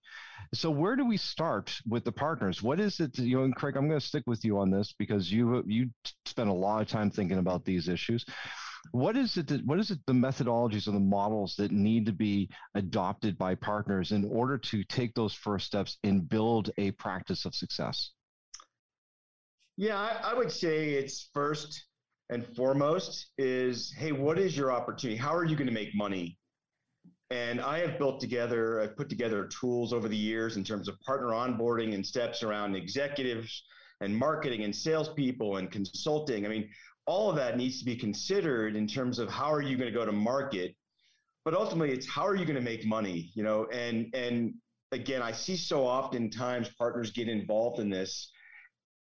So 0.53 0.69
where 0.69 0.95
do 0.95 1.05
we 1.05 1.17
start 1.17 1.75
with 1.87 2.05
the 2.05 2.11
partners? 2.11 2.61
What 2.61 2.79
is 2.79 2.99
it 2.99 3.17
you 3.17 3.37
know 3.37 3.43
and 3.43 3.55
craig 3.55 3.75
i'm 3.75 3.87
going 3.87 3.99
to 3.99 4.05
stick 4.05 4.23
with 4.27 4.45
you 4.45 4.59
on 4.59 4.69
this 4.69 4.93
because 4.97 5.31
you 5.31 5.63
you 5.67 5.89
spend 6.25 6.49
a 6.49 6.53
lot 6.53 6.81
of 6.81 6.87
time 6.87 7.09
thinking 7.09 7.39
about 7.39 7.65
these 7.65 7.87
issues. 7.87 8.25
What 8.91 9.17
is 9.17 9.35
it 9.37 9.47
that, 9.47 9.65
what 9.65 9.79
is 9.79 9.91
it 9.91 9.99
the 10.05 10.13
methodologies 10.13 10.87
or 10.87 10.91
the 10.91 10.99
models 10.99 11.55
that 11.57 11.71
need 11.71 12.05
to 12.05 12.13
be 12.13 12.49
adopted 12.75 13.37
by 13.37 13.55
partners 13.55 14.11
in 14.11 14.23
order 14.25 14.57
to 14.57 14.83
take 14.85 15.13
those 15.13 15.33
first 15.33 15.65
steps 15.65 15.97
and 16.03 16.29
build 16.29 16.71
a 16.77 16.91
practice 16.91 17.45
of 17.45 17.55
success? 17.55 18.11
Yeah 19.75 19.99
I, 19.99 20.31
I 20.31 20.33
would 20.33 20.51
say 20.51 20.91
it's 20.91 21.29
first 21.33 21.85
and 22.29 22.45
foremost 22.55 23.27
is 23.37 23.93
hey 23.97 24.11
what 24.11 24.37
is 24.37 24.55
your 24.55 24.71
opportunity? 24.71 25.17
How 25.17 25.33
are 25.33 25.45
you 25.45 25.55
going 25.55 25.67
to 25.67 25.73
make 25.73 25.95
money? 25.95 26.37
And 27.29 27.59
i 27.59 27.79
have 27.79 27.97
built 27.97 28.19
together 28.21 28.81
i've 28.81 28.95
put 28.95 29.09
together 29.09 29.47
tools 29.47 29.93
over 29.93 30.07
the 30.07 30.17
years 30.17 30.55
in 30.55 30.63
terms 30.63 30.87
of 30.87 30.99
partner 31.01 31.27
onboarding 31.27 31.93
and 31.93 32.05
steps 32.05 32.43
around 32.43 32.75
executives 32.75 33.63
and 34.01 34.15
marketing 34.15 34.63
and 34.63 34.75
salespeople 34.75 35.57
and 35.57 35.71
consulting. 35.71 36.45
I 36.45 36.49
mean 36.49 36.69
all 37.05 37.29
of 37.29 37.37
that 37.37 37.57
needs 37.57 37.79
to 37.79 37.85
be 37.85 37.95
considered 37.95 38.75
in 38.75 38.87
terms 38.87 39.19
of 39.19 39.29
how 39.29 39.51
are 39.51 39.61
you 39.61 39.77
going 39.77 39.91
to 39.91 39.97
go 39.97 40.05
to 40.05 40.11
market 40.11 40.75
but 41.45 41.53
ultimately 41.53 41.93
it's 41.93 42.07
how 42.07 42.25
are 42.25 42.35
you 42.35 42.45
going 42.45 42.55
to 42.55 42.61
make 42.61 42.85
money 42.85 43.31
you 43.35 43.43
know? 43.43 43.65
And 43.71 44.13
and 44.13 44.53
again 44.91 45.21
i 45.21 45.31
see 45.31 45.57
so 45.57 45.85
oftentimes 45.85 46.69
partners 46.77 47.11
get 47.11 47.27
involved 47.29 47.79
in 47.79 47.89
this 47.89 48.31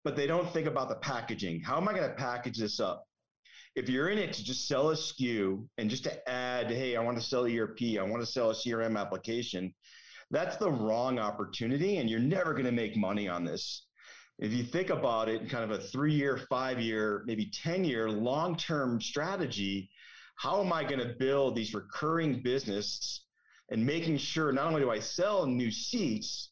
but 0.04 0.16
they 0.16 0.28
don't 0.28 0.52
think 0.54 0.68
about 0.68 0.88
the 0.88 0.96
packaging. 0.96 1.62
How 1.62 1.78
am 1.78 1.88
i 1.88 1.94
going 1.94 2.08
to 2.08 2.16
package 2.16 2.60
this 2.60 2.80
up 2.80 3.06
if 3.76 3.90
you're 3.90 4.10
in 4.10 4.18
it 4.18 4.32
to 4.34 4.44
just 4.44 4.68
sell 4.68 4.90
a 4.92 4.94
SKU 4.94 5.68
and 5.78 5.90
just 5.90 6.06
to 6.06 6.30
add, 6.30 6.68
hey, 6.68 6.96
I 6.96 7.04
want 7.04 7.18
to 7.18 7.24
sell 7.24 7.46
ERP, 7.46 7.82
I 8.00 8.04
want 8.04 8.22
to 8.22 8.26
sell 8.26 8.52
a 8.52 8.54
CRM 8.54 8.98
application, 8.98 9.74
that's 10.32 10.56
the 10.56 10.72
wrong 10.72 11.20
opportunity, 11.20 11.98
and 11.98 12.10
you're 12.10 12.20
never 12.20 12.54
going 12.54 12.66
to 12.66 12.72
make 12.72 12.96
money 12.96 13.28
on 13.28 13.44
this. 13.44 13.86
If 14.40 14.54
you 14.54 14.64
think 14.64 14.90
about 14.90 15.30
it, 15.30 15.50
kind 15.50 15.70
of 15.70 15.72
a 15.72 15.82
three 15.82 16.14
year, 16.14 16.38
five 16.50 16.80
year, 16.80 17.24
maybe 17.26 17.52
10 17.52 17.84
year 17.84 18.10
long 18.10 18.56
term 18.56 19.02
strategy, 19.02 19.90
how 20.38 20.62
am 20.62 20.72
I 20.72 20.84
going 20.84 21.00
to 21.00 21.16
build 21.20 21.56
these 21.56 21.74
recurring 21.74 22.42
business 22.42 23.26
and 23.72 23.86
making 23.86 24.18
sure 24.18 24.52
not 24.52 24.68
only 24.68 24.82
do 24.82 24.92
I 24.92 25.00
sell 25.00 25.46
new 25.46 25.72
seats, 25.72 26.52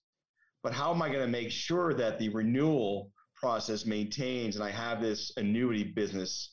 but 0.61 0.73
how 0.73 0.93
am 0.93 1.01
I 1.01 1.07
going 1.09 1.25
to 1.25 1.27
make 1.27 1.51
sure 1.51 1.93
that 1.93 2.19
the 2.19 2.29
renewal 2.29 3.11
process 3.35 3.85
maintains 3.85 4.55
and 4.55 4.63
I 4.63 4.71
have 4.71 5.01
this 5.01 5.33
annuity 5.35 5.83
business 5.83 6.52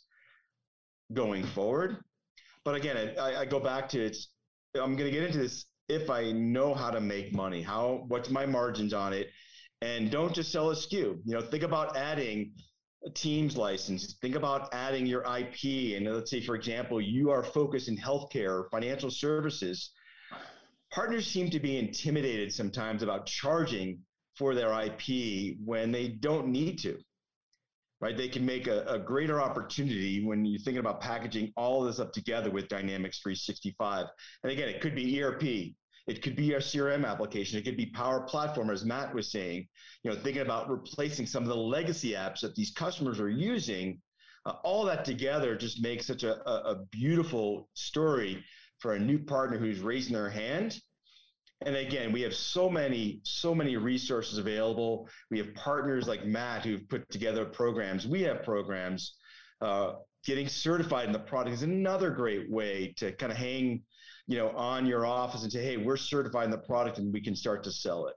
going 1.12 1.44
forward. 1.44 1.96
But 2.64 2.74
again, 2.74 3.14
I, 3.18 3.36
I 3.36 3.44
go 3.44 3.60
back 3.60 3.88
to 3.90 4.00
it's. 4.00 4.28
I'm 4.74 4.96
going 4.96 5.10
to 5.10 5.10
get 5.10 5.24
into 5.24 5.38
this 5.38 5.66
if 5.88 6.10
I 6.10 6.30
know 6.32 6.74
how 6.74 6.90
to 6.90 7.00
make 7.00 7.34
money. 7.34 7.62
How 7.62 8.04
what's 8.08 8.30
my 8.30 8.46
margins 8.46 8.92
on 8.92 9.12
it, 9.12 9.28
and 9.82 10.10
don't 10.10 10.34
just 10.34 10.52
sell 10.52 10.70
a 10.70 10.74
SKU. 10.74 10.92
You 10.92 11.20
know, 11.24 11.40
think 11.40 11.62
about 11.62 11.96
adding 11.96 12.52
a 13.04 13.10
Teams 13.10 13.56
license. 13.56 14.16
Think 14.20 14.34
about 14.34 14.68
adding 14.72 15.06
your 15.06 15.22
IP. 15.22 15.96
And 15.96 16.06
let's 16.12 16.30
say, 16.30 16.40
for 16.40 16.54
example, 16.54 17.00
you 17.00 17.30
are 17.30 17.42
focused 17.42 17.88
in 17.88 17.96
healthcare 17.96 18.50
or 18.50 18.68
financial 18.70 19.10
services. 19.10 19.90
Partners 20.92 21.26
seem 21.26 21.50
to 21.50 21.60
be 21.60 21.78
intimidated 21.78 22.52
sometimes 22.52 23.02
about 23.02 23.26
charging 23.26 24.00
for 24.36 24.54
their 24.54 24.72
IP 24.82 25.56
when 25.64 25.92
they 25.92 26.08
don't 26.08 26.48
need 26.48 26.78
to 26.80 26.98
right? 28.00 28.16
They 28.16 28.28
can 28.28 28.44
make 28.44 28.66
a, 28.66 28.84
a, 28.86 28.98
greater 28.98 29.40
opportunity 29.40 30.24
when 30.24 30.44
you're 30.44 30.60
thinking 30.60 30.80
about 30.80 31.00
packaging 31.00 31.52
all 31.56 31.82
of 31.82 31.86
this 31.86 32.00
up 32.00 32.12
together 32.12 32.50
with 32.50 32.68
Dynamics 32.68 33.20
365. 33.20 34.06
And 34.42 34.52
again, 34.52 34.68
it 34.68 34.80
could 34.80 34.94
be 34.94 35.22
ERP, 35.22 35.74
it 36.06 36.22
could 36.22 36.34
be 36.34 36.54
a 36.54 36.58
CRM 36.58 37.06
application, 37.06 37.58
it 37.58 37.64
could 37.64 37.76
be 37.76 37.86
Power 37.86 38.22
Platform, 38.22 38.70
as 38.70 38.84
Matt 38.84 39.14
was 39.14 39.30
saying. 39.30 39.66
You 40.02 40.10
know, 40.10 40.16
thinking 40.16 40.42
about 40.42 40.70
replacing 40.70 41.26
some 41.26 41.42
of 41.42 41.48
the 41.48 41.56
legacy 41.56 42.12
apps 42.12 42.40
that 42.40 42.54
these 42.54 42.70
customers 42.70 43.20
are 43.20 43.30
using. 43.30 44.00
Uh, 44.46 44.54
all 44.64 44.86
that 44.86 45.04
together 45.04 45.54
just 45.54 45.82
makes 45.82 46.06
such 46.06 46.22
a, 46.22 46.36
a, 46.48 46.72
a 46.72 46.84
beautiful 46.90 47.68
story 47.74 48.42
for 48.78 48.94
a 48.94 48.98
new 48.98 49.18
partner 49.18 49.58
who's 49.58 49.80
raising 49.80 50.14
their 50.14 50.30
hand 50.30 50.80
and 51.62 51.76
again 51.76 52.12
we 52.12 52.22
have 52.22 52.34
so 52.34 52.68
many 52.68 53.20
so 53.22 53.54
many 53.54 53.76
resources 53.76 54.38
available 54.38 55.08
we 55.30 55.38
have 55.38 55.52
partners 55.54 56.08
like 56.08 56.24
matt 56.24 56.64
who've 56.64 56.88
put 56.88 57.08
together 57.10 57.44
programs 57.44 58.06
we 58.06 58.22
have 58.22 58.42
programs 58.42 59.16
uh, 59.60 59.92
getting 60.24 60.48
certified 60.48 61.06
in 61.06 61.12
the 61.12 61.18
product 61.18 61.54
is 61.54 61.62
another 61.62 62.10
great 62.10 62.50
way 62.50 62.94
to 62.96 63.12
kind 63.12 63.30
of 63.30 63.38
hang 63.38 63.82
you 64.26 64.38
know 64.38 64.50
on 64.50 64.86
your 64.86 65.04
office 65.04 65.42
and 65.42 65.52
say 65.52 65.62
hey 65.62 65.76
we're 65.76 65.96
certified 65.96 66.44
in 66.44 66.50
the 66.50 66.58
product 66.58 66.98
and 66.98 67.12
we 67.12 67.20
can 67.20 67.34
start 67.34 67.62
to 67.62 67.70
sell 67.70 68.06
it 68.06 68.14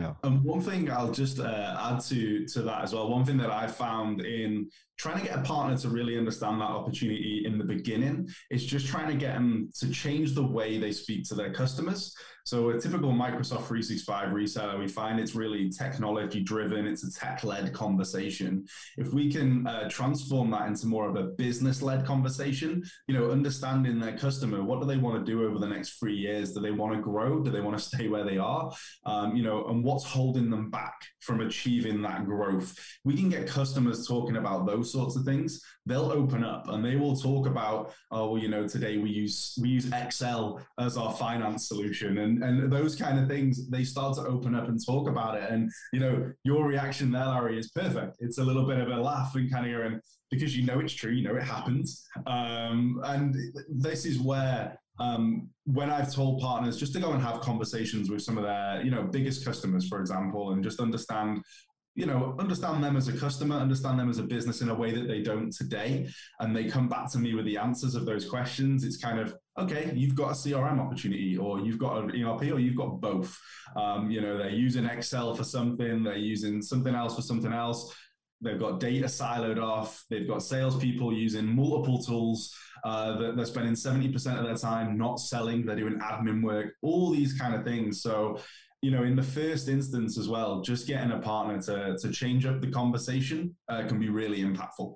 yeah. 0.00 0.14
And 0.22 0.42
one 0.42 0.62
thing 0.62 0.90
I'll 0.90 1.12
just 1.12 1.40
uh, 1.40 1.76
add 1.78 2.00
to 2.04 2.46
to 2.46 2.62
that 2.62 2.82
as 2.82 2.94
well. 2.94 3.10
One 3.10 3.24
thing 3.24 3.36
that 3.36 3.50
I 3.50 3.66
found 3.66 4.22
in 4.22 4.70
trying 5.00 5.18
to 5.18 5.24
get 5.26 5.38
a 5.38 5.40
partner 5.40 5.74
to 5.78 5.88
really 5.88 6.18
understand 6.18 6.60
that 6.60 6.68
opportunity 6.68 7.42
in 7.46 7.56
the 7.56 7.64
beginning 7.64 8.28
is 8.50 8.66
just 8.66 8.86
trying 8.86 9.08
to 9.08 9.14
get 9.14 9.32
them 9.32 9.70
to 9.74 9.90
change 9.90 10.34
the 10.34 10.46
way 10.46 10.76
they 10.76 10.92
speak 10.92 11.26
to 11.26 11.34
their 11.34 11.50
customers. 11.54 12.14
So 12.44 12.70
a 12.70 12.80
typical 12.80 13.12
Microsoft 13.12 13.68
365 13.68 14.30
reseller, 14.30 14.78
we 14.78 14.88
find 14.88 15.20
it's 15.20 15.34
really 15.34 15.70
technology 15.70 16.40
driven. 16.40 16.86
It's 16.86 17.04
a 17.04 17.12
tech 17.12 17.44
led 17.44 17.72
conversation. 17.72 18.64
If 18.96 19.12
we 19.12 19.30
can 19.30 19.66
uh, 19.66 19.88
transform 19.88 20.50
that 20.50 20.66
into 20.66 20.86
more 20.86 21.08
of 21.08 21.16
a 21.16 21.28
business 21.28 21.80
led 21.80 22.04
conversation, 22.04 22.82
you 23.06 23.14
know, 23.14 23.30
understanding 23.30 24.00
their 24.00 24.16
customer, 24.16 24.62
what 24.62 24.80
do 24.80 24.86
they 24.86 24.96
want 24.96 25.24
to 25.24 25.30
do 25.30 25.46
over 25.46 25.58
the 25.58 25.68
next 25.68 25.98
three 25.98 26.16
years? 26.16 26.52
Do 26.52 26.60
they 26.60 26.72
want 26.72 26.94
to 26.94 27.00
grow? 27.00 27.40
Do 27.40 27.50
they 27.50 27.60
want 27.60 27.78
to 27.78 27.84
stay 27.96 28.08
where 28.08 28.24
they 28.24 28.38
are? 28.38 28.72
Um, 29.06 29.36
you 29.36 29.42
know, 29.42 29.66
and 29.66 29.84
what's 29.84 30.04
holding 30.04 30.50
them 30.50 30.70
back 30.70 30.94
from 31.20 31.40
achieving 31.40 32.02
that 32.02 32.24
growth? 32.24 32.76
We 33.04 33.14
can 33.14 33.28
get 33.28 33.46
customers 33.46 34.06
talking 34.06 34.36
about 34.36 34.66
those 34.66 34.89
sorts 34.92 35.16
of 35.16 35.24
things, 35.24 35.62
they'll 35.86 36.12
open 36.12 36.44
up 36.44 36.68
and 36.68 36.84
they 36.84 36.96
will 36.96 37.16
talk 37.16 37.46
about, 37.46 37.92
oh, 38.10 38.32
well, 38.32 38.42
you 38.42 38.48
know, 38.48 38.66
today 38.66 38.98
we 38.98 39.10
use 39.10 39.58
we 39.60 39.68
use 39.68 39.90
Excel 39.92 40.60
as 40.78 40.96
our 40.96 41.12
finance 41.14 41.68
solution, 41.68 42.18
and 42.18 42.42
and 42.42 42.72
those 42.72 42.96
kind 42.96 43.18
of 43.18 43.28
things. 43.28 43.68
They 43.68 43.84
start 43.84 44.16
to 44.16 44.22
open 44.22 44.54
up 44.54 44.68
and 44.68 44.78
talk 44.84 45.08
about 45.08 45.36
it, 45.36 45.50
and 45.50 45.70
you 45.92 46.00
know, 46.00 46.32
your 46.44 46.66
reaction 46.66 47.10
there, 47.10 47.26
Larry, 47.26 47.58
is 47.58 47.70
perfect. 47.70 48.16
It's 48.20 48.38
a 48.38 48.44
little 48.44 48.66
bit 48.66 48.78
of 48.78 48.88
a 48.88 48.96
laugh 49.00 49.34
and 49.34 49.50
kind 49.50 49.66
of 49.66 49.72
going 49.72 50.00
because 50.30 50.56
you 50.56 50.64
know 50.64 50.78
it's 50.78 50.92
true, 50.92 51.10
you 51.10 51.26
know 51.26 51.36
it 51.36 51.42
happens, 51.42 52.06
um, 52.26 53.00
and 53.04 53.34
this 53.68 54.04
is 54.04 54.20
where 54.20 54.78
um, 55.00 55.48
when 55.64 55.90
I've 55.90 56.12
told 56.12 56.40
partners 56.40 56.76
just 56.76 56.92
to 56.92 57.00
go 57.00 57.12
and 57.12 57.22
have 57.22 57.40
conversations 57.40 58.10
with 58.10 58.22
some 58.22 58.36
of 58.36 58.44
their, 58.44 58.82
you 58.82 58.90
know, 58.90 59.02
biggest 59.02 59.44
customers, 59.44 59.88
for 59.88 59.98
example, 59.98 60.52
and 60.52 60.62
just 60.62 60.78
understand 60.78 61.42
you 61.94 62.06
know, 62.06 62.36
understand 62.38 62.82
them 62.82 62.96
as 62.96 63.08
a 63.08 63.16
customer, 63.16 63.56
understand 63.56 63.98
them 63.98 64.08
as 64.08 64.18
a 64.18 64.22
business 64.22 64.60
in 64.60 64.68
a 64.68 64.74
way 64.74 64.92
that 64.92 65.08
they 65.08 65.22
don't 65.22 65.52
today. 65.52 66.08
And 66.38 66.54
they 66.54 66.64
come 66.64 66.88
back 66.88 67.10
to 67.12 67.18
me 67.18 67.34
with 67.34 67.44
the 67.44 67.56
answers 67.56 67.94
of 67.94 68.06
those 68.06 68.28
questions. 68.28 68.84
It's 68.84 68.96
kind 68.96 69.18
of, 69.18 69.36
okay, 69.58 69.92
you've 69.94 70.14
got 70.14 70.30
a 70.30 70.34
CRM 70.34 70.78
opportunity, 70.78 71.36
or 71.36 71.60
you've 71.60 71.78
got 71.78 72.04
an 72.04 72.10
ERP, 72.10 72.52
or 72.52 72.60
you've 72.60 72.76
got 72.76 73.00
both. 73.00 73.36
Um, 73.76 74.10
you 74.10 74.20
know, 74.20 74.38
they're 74.38 74.50
using 74.50 74.84
Excel 74.84 75.34
for 75.34 75.44
something, 75.44 76.04
they're 76.04 76.16
using 76.16 76.62
something 76.62 76.94
else 76.94 77.16
for 77.16 77.22
something 77.22 77.52
else. 77.52 77.94
They've 78.40 78.58
got 78.58 78.80
data 78.80 79.06
siloed 79.06 79.62
off. 79.62 80.04
They've 80.08 80.26
got 80.26 80.42
salespeople 80.42 81.12
using 81.12 81.44
multiple 81.44 82.02
tools. 82.02 82.54
Uh, 82.82 83.18
that 83.18 83.36
they're 83.36 83.44
spending 83.44 83.74
70% 83.74 84.38
of 84.38 84.44
their 84.44 84.56
time 84.56 84.96
not 84.96 85.20
selling. 85.20 85.66
They're 85.66 85.76
doing 85.76 85.98
admin 85.98 86.42
work, 86.42 86.74
all 86.80 87.10
these 87.10 87.38
kind 87.38 87.54
of 87.54 87.62
things. 87.62 88.00
So 88.00 88.38
you 88.82 88.90
know, 88.90 89.02
in 89.02 89.14
the 89.14 89.22
first 89.22 89.68
instance 89.68 90.18
as 90.18 90.28
well, 90.28 90.62
just 90.62 90.86
getting 90.86 91.12
a 91.12 91.18
partner 91.18 91.60
to 91.62 91.98
to 91.98 92.10
change 92.10 92.46
up 92.46 92.60
the 92.60 92.70
conversation 92.70 93.54
uh, 93.68 93.86
can 93.86 93.98
be 93.98 94.08
really 94.08 94.40
impactful. 94.40 94.94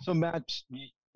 So, 0.00 0.14
Matt, 0.14 0.44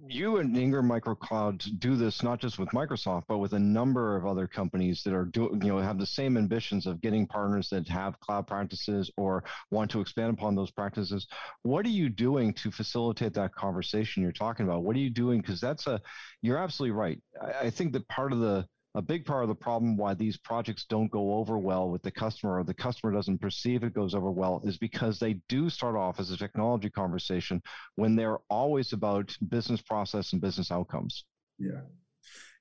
you 0.07 0.39
and 0.39 0.57
Ingram 0.57 0.87
Micro 0.87 1.15
Cloud 1.15 1.63
do 1.79 1.97
this 1.97 2.23
not 2.23 2.41
just 2.41 2.59
with 2.59 2.69
Microsoft, 2.71 3.25
but 3.29 3.39
with 3.39 3.53
a 3.53 3.59
number 3.59 4.17
of 4.17 4.27
other 4.27 4.47
companies 4.47 5.03
that 5.05 5.15
are 5.15 5.27
do 5.27 5.51
you 5.63 5.69
know 5.69 5.79
have 5.79 5.99
the 5.99 6.07
same 6.07 6.37
ambitions 6.37 6.87
of 6.87 7.01
getting 7.01 7.27
partners 7.27 7.69
that 7.71 7.89
have 7.89 8.19
cloud 8.21 8.47
practices 8.47 9.11
or 9.17 9.45
want 9.71 9.91
to 9.91 10.01
expand 10.01 10.33
upon 10.33 10.55
those 10.55 10.71
practices. 10.71 11.27
What 11.63 11.87
are 11.87 11.91
you 11.91 12.09
doing 12.09 12.53
to 12.55 12.71
facilitate 12.71 13.35
that 13.35 13.55
conversation 13.55 14.23
you're 14.23 14.33
talking 14.33 14.67
about? 14.67 14.83
What 14.83 14.97
are 14.97 15.01
you 15.01 15.11
doing? 15.11 15.41
Because 15.41 15.61
that's 15.61 15.87
a 15.87 16.01
you're 16.43 16.59
absolutely 16.59 16.97
right. 16.97 17.21
I, 17.41 17.67
I 17.67 17.71
think 17.71 17.93
that 17.93 18.07
part 18.09 18.33
of 18.33 18.41
the 18.41 18.67
a 18.95 19.03
big 19.03 19.25
part 19.25 19.43
of 19.43 19.49
the 19.49 19.55
problem 19.55 19.97
why 19.97 20.13
these 20.15 20.37
projects 20.37 20.85
don't 20.89 21.11
go 21.11 21.35
over 21.35 21.59
well 21.59 21.89
with 21.89 22.03
the 22.03 22.11
customer 22.11 22.59
or 22.59 22.65
the 22.65 22.75
customer 22.75 23.13
doesn't 23.13 23.41
perceive 23.41 23.83
it 23.85 23.95
goes 23.95 24.15
over 24.15 24.31
well 24.31 24.61
is 24.65 24.77
because 24.77 25.19
they 25.19 25.35
do 25.49 25.71
start 25.71 25.97
off 25.97 26.21
as 26.21 26.31
a 26.31 26.37
technology 26.37 26.91
conversation 26.91 27.63
when 27.97 28.15
they're 28.15 28.39
always 28.51 28.93
about 28.93 29.35
business 29.49 29.81
process 29.81 30.33
and 30.33 30.43
business 30.43 30.71
outcomes. 30.71 31.25
Yeah. 31.59 31.81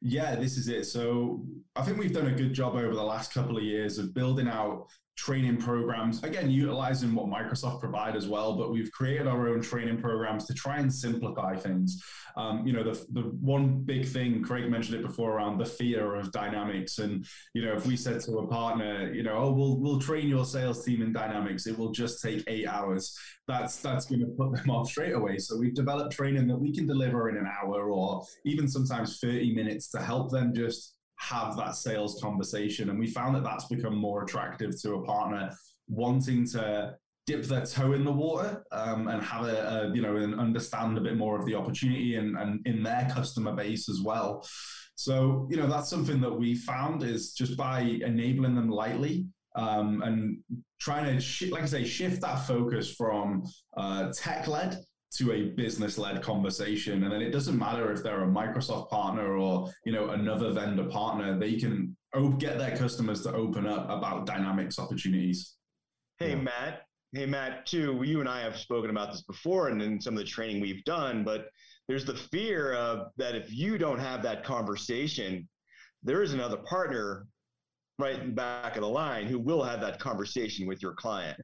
Yeah, 0.02 0.36
this 0.36 0.58
is 0.58 0.68
it. 0.68 0.86
So 0.86 1.46
I 1.76 1.84
think 1.84 2.00
we've 2.00 2.14
done 2.14 2.28
a 2.28 2.36
good 2.36 2.54
job 2.54 2.76
over 2.76 2.96
the 2.96 3.04
last 3.04 3.34
couple 3.34 3.58
of 3.58 3.64
years 3.64 4.00
of 4.00 4.14
building 4.14 4.48
out 4.48 4.88
training 5.22 5.58
programs 5.58 6.24
again 6.24 6.50
utilizing 6.50 7.14
what 7.14 7.28
microsoft 7.28 7.80
provide 7.80 8.16
as 8.16 8.28
well 8.28 8.56
but 8.58 8.72
we've 8.72 8.92
created 8.92 9.28
our 9.28 9.50
own 9.50 9.62
training 9.62 10.02
programs 10.02 10.48
to 10.48 10.54
try 10.56 10.80
and 10.80 10.92
simplify 10.92 11.56
things. 11.56 12.04
Um, 12.38 12.66
you 12.66 12.74
know 12.74 12.82
the, 12.82 13.06
the 13.12 13.22
one 13.22 13.84
big 13.84 14.08
thing 14.08 14.42
craig 14.42 14.68
mentioned 14.72 14.96
it 15.00 15.06
before 15.06 15.34
around 15.34 15.60
the 15.60 15.66
fear 15.66 16.16
of 16.16 16.32
dynamics. 16.32 16.98
And 16.98 17.24
you 17.54 17.64
know 17.64 17.74
if 17.74 17.86
we 17.86 17.96
said 17.96 18.22
to 18.22 18.40
a 18.40 18.48
partner 18.48 19.14
you 19.14 19.22
know 19.22 19.38
oh 19.38 19.52
we'll 19.52 19.78
we'll 19.80 20.00
train 20.00 20.28
your 20.28 20.46
sales 20.46 20.84
team 20.84 21.04
in 21.04 21.14
dynamics. 21.14 21.68
It 21.68 21.78
will 21.78 21.92
just 21.92 22.24
take 22.24 22.44
eight 22.48 22.68
hours 22.68 23.16
that's 23.48 23.78
that's 23.78 24.06
going 24.06 24.22
to 24.22 24.28
put 24.28 24.54
them 24.56 24.72
off 24.72 24.88
straight 24.88 25.14
away. 25.14 25.38
So 25.38 25.56
we've 25.56 25.76
developed 25.76 26.14
training 26.14 26.48
that 26.48 26.58
we 26.58 26.74
can 26.74 26.88
deliver 26.88 27.30
in 27.30 27.38
an 27.38 27.48
hour 27.62 27.92
or 27.92 28.24
even 28.46 28.68
sometimes 28.68 29.20
30 29.20 29.54
minutes 29.54 29.90
to 29.90 30.02
help 30.02 30.32
them 30.32 30.56
just 30.56 30.96
have 31.22 31.56
that 31.56 31.76
sales 31.76 32.20
conversation. 32.22 32.90
And 32.90 33.00
we 33.00 33.08
found 33.08 33.36
that 33.36 33.44
that's 33.44 33.66
become 33.66 33.96
more 33.96 34.24
attractive 34.24 34.80
to 34.82 34.96
a 34.96 35.04
partner 35.06 35.52
wanting 35.88 36.48
to 36.48 36.96
dip 37.28 37.44
their 37.44 37.66
toe 37.66 37.94
in 37.94 38.04
the 38.04 38.12
water 38.12 38.64
um, 38.72 39.08
and 39.08 39.22
have 39.22 39.46
a, 39.46 39.68
a, 39.68 39.96
you 39.96 40.02
know 40.02 40.16
and 40.16 40.40
understand 40.40 40.98
a 40.98 41.02
bit 41.02 41.18
more 41.18 41.40
of 41.40 41.46
the 41.46 41.54
opportunity 41.54 42.16
and, 42.16 42.36
and 42.38 42.66
in 42.66 42.82
their 42.82 43.08
customer 43.14 43.54
base 43.54 43.88
as 43.90 44.02
well 44.02 44.46
so 44.96 45.48
you 45.50 45.58
know 45.58 45.68
that's 45.68 45.90
something 45.90 46.20
that 46.20 46.34
we 46.34 46.56
found 46.56 47.04
is 47.04 47.34
just 47.34 47.56
by 47.56 47.82
enabling 47.82 48.56
them 48.56 48.70
lightly 48.70 49.26
um, 49.56 50.02
and 50.02 50.40
trying 50.80 51.06
to 51.06 51.22
sh- 51.22 51.52
like 51.52 51.64
i 51.64 51.68
say 51.68 51.84
shift 51.84 52.22
that 52.22 52.38
focus 52.48 52.92
from 52.96 53.44
uh, 53.78 54.12
tech 54.14 54.48
led 54.48 54.80
to 55.12 55.34
a 55.34 55.44
business 55.50 55.98
led 55.98 56.22
conversation. 56.22 57.04
And 57.04 57.12
then 57.12 57.22
it 57.22 57.32
doesn't 57.32 57.58
matter 57.58 57.92
if 57.92 58.02
they're 58.02 58.24
a 58.24 58.28
microsoft 58.28 58.90
partner 58.90 59.36
or 59.36 59.70
you 59.86 59.92
know 59.92 60.10
another 60.12 60.52
vendor 60.52 60.86
partner 60.86 61.38
they 61.38 61.56
can 61.56 61.96
get 62.38 62.58
their 62.58 62.76
customers 62.78 63.22
to 63.24 63.34
open 63.34 63.66
up 63.68 63.90
about 63.90 64.26
dynamics 64.26 64.80
opportunities. 64.80 65.56
Hey 66.18 66.32
yeah. 66.32 66.36
matt. 66.36 66.82
Hey 67.14 67.26
matt 67.26 67.66
too. 67.66 68.02
You 68.04 68.22
and 68.22 68.30
i 68.30 68.42
have 68.42 68.58
spoken 68.58 68.90
about 68.90 69.12
this 69.12 69.24
before 69.24 69.68
and 69.68 69.82
in 69.82 70.00
some 70.00 70.14
of 70.14 70.20
the 70.20 70.26
training 70.26 70.62
we've 70.62 70.84
done 70.86 71.24
but 71.24 71.48
there's 71.88 72.06
the 72.06 72.16
fear 72.16 72.74
of 72.74 73.08
that 73.18 73.36
if 73.36 73.54
you 73.54 73.78
don't 73.78 74.00
have 74.00 74.24
that 74.24 74.44
conversation 74.46 75.48
there 76.04 76.22
is 76.22 76.34
another 76.34 76.58
partner 76.58 77.28
right 78.00 78.20
in 78.20 78.34
back 78.34 78.76
of 78.76 78.82
the 78.82 78.88
line 78.88 79.28
who 79.28 79.38
will 79.38 79.62
have 79.62 79.82
that 79.82 80.00
conversation 80.00 80.66
with 80.68 80.82
your 80.82 80.94
client 80.94 81.38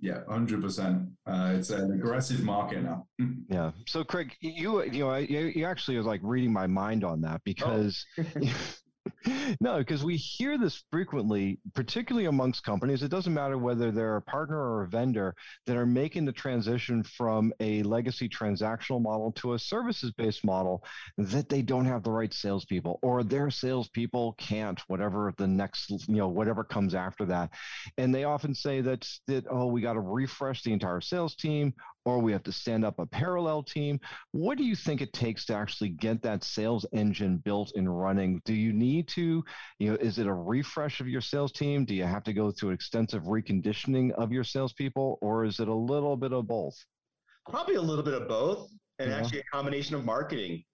yeah, 0.00 0.20
hundred 0.28 0.60
uh, 0.60 0.66
percent. 0.66 1.08
It's 1.26 1.70
an 1.70 1.92
aggressive 1.92 2.42
market 2.42 2.82
now. 2.82 3.06
yeah. 3.48 3.72
So, 3.86 4.04
Craig, 4.04 4.32
you 4.40 4.82
you 4.84 5.04
know, 5.04 5.16
you, 5.16 5.52
you 5.54 5.66
actually 5.66 5.96
are 5.96 6.02
like 6.02 6.20
reading 6.22 6.52
my 6.52 6.66
mind 6.66 7.04
on 7.04 7.20
that 7.22 7.42
because 7.44 8.04
oh. 8.18 8.24
no, 9.60 9.78
because 9.78 10.02
we 10.02 10.16
hear 10.16 10.58
this 10.58 10.82
frequently, 10.90 11.58
particularly 11.74 12.26
amongst 12.26 12.64
companies. 12.64 13.02
It 13.02 13.10
doesn't 13.10 13.32
matter 13.32 13.58
whether 13.58 13.90
they're 13.90 14.16
a 14.16 14.22
partner 14.22 14.58
or 14.58 14.82
a 14.84 14.88
vendor 14.88 15.34
that 15.66 15.76
are 15.76 15.86
making 15.86 16.24
the 16.24 16.32
transition 16.32 17.02
from 17.02 17.52
a 17.60 17.82
legacy 17.82 18.28
transactional 18.28 19.00
model 19.00 19.32
to 19.32 19.54
a 19.54 19.58
services 19.58 20.12
based 20.12 20.44
model 20.44 20.84
that 21.18 21.48
they 21.48 21.62
don't 21.62 21.84
have 21.84 22.02
the 22.02 22.10
right 22.10 22.32
salespeople 22.32 22.98
or 23.02 23.22
their 23.22 23.50
salespeople 23.50 24.34
can't, 24.38 24.80
whatever 24.88 25.34
the 25.36 25.46
next, 25.46 25.90
you 25.90 26.16
know, 26.16 26.28
whatever 26.28 26.64
comes 26.64 26.94
after 26.94 27.24
that. 27.26 27.50
And 27.98 28.14
they 28.14 28.24
often 28.24 28.54
say 28.54 28.80
that, 28.82 29.08
that 29.26 29.44
oh, 29.50 29.66
we 29.66 29.80
got 29.80 29.94
to 29.94 30.00
refresh 30.00 30.62
the 30.62 30.72
entire 30.72 31.00
sales 31.00 31.34
team 31.34 31.74
or 32.04 32.18
we 32.18 32.32
have 32.32 32.42
to 32.44 32.52
stand 32.52 32.84
up 32.84 32.98
a 32.98 33.06
parallel 33.06 33.62
team. 33.62 33.98
What 34.32 34.58
do 34.58 34.64
you 34.64 34.76
think 34.76 35.00
it 35.00 35.12
takes 35.12 35.44
to 35.46 35.54
actually 35.54 35.90
get 35.90 36.22
that 36.22 36.44
sales 36.44 36.84
engine 36.92 37.38
built 37.38 37.72
and 37.76 38.00
running? 38.00 38.40
Do 38.44 38.54
you 38.54 38.72
need 38.72 39.08
to, 39.08 39.44
you 39.78 39.90
know, 39.90 39.96
is 39.96 40.18
it 40.18 40.26
a 40.26 40.32
refresh 40.32 41.00
of 41.00 41.08
your 41.08 41.20
sales 41.20 41.52
team? 41.52 41.84
Do 41.84 41.94
you 41.94 42.04
have 42.04 42.24
to 42.24 42.32
go 42.32 42.50
through 42.50 42.70
extensive 42.70 43.24
reconditioning 43.24 44.12
of 44.12 44.32
your 44.32 44.44
salespeople, 44.44 45.18
or 45.20 45.44
is 45.44 45.60
it 45.60 45.68
a 45.68 45.74
little 45.74 46.16
bit 46.16 46.32
of 46.32 46.46
both? 46.46 46.76
Probably 47.48 47.74
a 47.76 47.82
little 47.82 48.04
bit 48.04 48.14
of 48.14 48.28
both, 48.28 48.70
and 48.98 49.10
yeah. 49.10 49.18
actually 49.18 49.40
a 49.40 49.44
combination 49.52 49.94
of 49.94 50.04
marketing. 50.04 50.64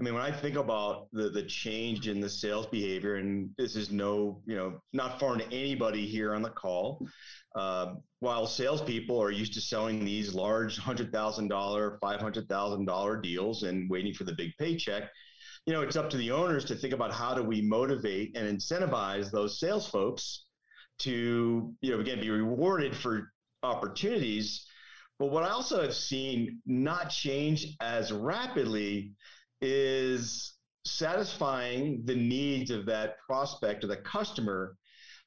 I 0.00 0.02
mean, 0.02 0.14
when 0.14 0.22
I 0.22 0.32
think 0.32 0.56
about 0.56 1.08
the 1.12 1.28
the 1.28 1.42
change 1.42 2.08
in 2.08 2.20
the 2.20 2.28
sales 2.28 2.66
behavior, 2.66 3.16
and 3.16 3.50
this 3.58 3.76
is 3.76 3.90
no, 3.90 4.40
you 4.46 4.56
know, 4.56 4.80
not 4.94 5.20
foreign 5.20 5.40
to 5.40 5.46
anybody 5.54 6.06
here 6.06 6.34
on 6.34 6.40
the 6.40 6.48
call, 6.48 7.06
uh, 7.54 7.94
while 8.20 8.46
salespeople 8.46 9.22
are 9.22 9.30
used 9.30 9.52
to 9.54 9.60
selling 9.60 10.02
these 10.02 10.34
large 10.34 10.78
hundred 10.78 11.12
thousand 11.12 11.48
dollar, 11.48 11.98
five 12.00 12.18
hundred 12.18 12.48
thousand 12.48 12.86
dollar 12.86 13.20
deals 13.20 13.62
and 13.62 13.90
waiting 13.90 14.14
for 14.14 14.24
the 14.24 14.32
big 14.32 14.52
paycheck, 14.58 15.10
you 15.66 15.74
know, 15.74 15.82
it's 15.82 15.96
up 15.96 16.08
to 16.10 16.16
the 16.16 16.30
owners 16.30 16.64
to 16.64 16.74
think 16.74 16.94
about 16.94 17.12
how 17.12 17.34
do 17.34 17.42
we 17.42 17.60
motivate 17.60 18.34
and 18.38 18.58
incentivize 18.58 19.30
those 19.30 19.60
sales 19.60 19.86
folks 19.86 20.46
to, 21.00 21.74
you 21.82 21.90
know, 21.90 22.00
again, 22.00 22.20
be 22.20 22.30
rewarded 22.30 22.96
for 22.96 23.32
opportunities. 23.62 24.66
But 25.18 25.30
what 25.30 25.44
I 25.44 25.50
also 25.50 25.82
have 25.82 25.94
seen 25.94 26.62
not 26.64 27.10
change 27.10 27.76
as 27.82 28.10
rapidly 28.10 29.12
is 29.60 30.54
satisfying 30.84 32.02
the 32.04 32.14
needs 32.14 32.70
of 32.70 32.86
that 32.86 33.16
prospect 33.26 33.84
or 33.84 33.86
the 33.86 33.96
customer 33.96 34.76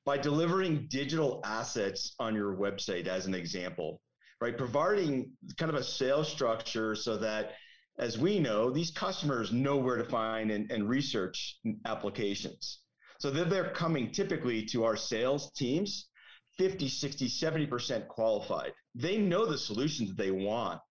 by 0.05 0.17
delivering 0.17 0.87
digital 0.89 1.41
assets 1.45 2.15
on 2.19 2.35
your 2.35 2.55
website 2.55 3.07
as 3.07 3.25
an 3.25 3.33
example 3.33 4.01
right? 4.43 4.57
Providing 4.57 5.31
kind 5.57 5.69
of 5.69 5.75
a 5.75 5.83
sales 5.83 6.27
structure 6.27 6.95
so 6.95 7.15
that 7.15 7.53
as 7.97 8.17
we 8.17 8.39
know 8.39 8.69
these 8.69 8.91
customers 8.91 9.53
know 9.53 9.77
where 9.77 9.95
to 9.95 10.03
find 10.03 10.51
and, 10.51 10.69
and 10.69 10.89
research 10.89 11.59
applications. 11.85 12.79
So 13.19 13.31
they're, 13.31 13.45
they're 13.45 13.69
coming 13.69 14.11
typically 14.11 14.65
to 14.65 14.83
our 14.83 14.97
sales 14.97 15.49
teams 15.53 16.09
50 16.57 16.89
60 16.89 17.29
70% 17.29 18.07
qualified. 18.09 18.73
They 18.93 19.17
know 19.17 19.45
the 19.45 19.57
solutions 19.57 20.13
they 20.13 20.31
want 20.31 20.81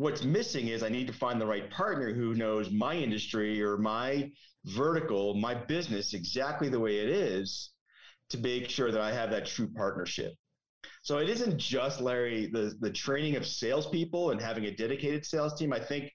what's 0.00 0.24
missing 0.24 0.68
is 0.68 0.82
I 0.82 0.88
need 0.88 1.06
to 1.08 1.12
find 1.12 1.38
the 1.38 1.46
right 1.46 1.70
partner 1.70 2.10
who 2.10 2.34
knows 2.34 2.70
my 2.70 2.94
industry 2.94 3.62
or 3.62 3.76
my 3.76 4.30
vertical, 4.64 5.34
my 5.34 5.54
business 5.54 6.14
exactly 6.14 6.70
the 6.70 6.80
way 6.80 7.00
it 7.00 7.10
is 7.10 7.72
to 8.30 8.38
make 8.38 8.70
sure 8.70 8.90
that 8.90 9.00
I 9.02 9.12
have 9.12 9.30
that 9.30 9.44
true 9.44 9.68
partnership. 9.76 10.32
So 11.02 11.18
it 11.18 11.28
isn't 11.28 11.58
just 11.58 12.00
Larry 12.00 12.46
the 12.46 12.74
the 12.80 12.90
training 12.90 13.36
of 13.36 13.46
salespeople 13.46 14.30
and 14.30 14.40
having 14.40 14.64
a 14.64 14.74
dedicated 14.74 15.26
sales 15.26 15.58
team. 15.58 15.70
I 15.70 15.80
think 15.80 16.10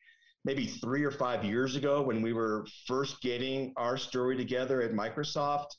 maybe 0.45 0.65
three 0.65 1.03
or 1.03 1.11
five 1.11 1.45
years 1.45 1.75
ago 1.75 2.01
when 2.01 2.23
we 2.23 2.33
were 2.33 2.65
first 2.87 3.21
getting 3.21 3.71
our 3.77 3.97
story 3.97 4.35
together 4.35 4.81
at 4.81 4.93
Microsoft, 4.93 5.69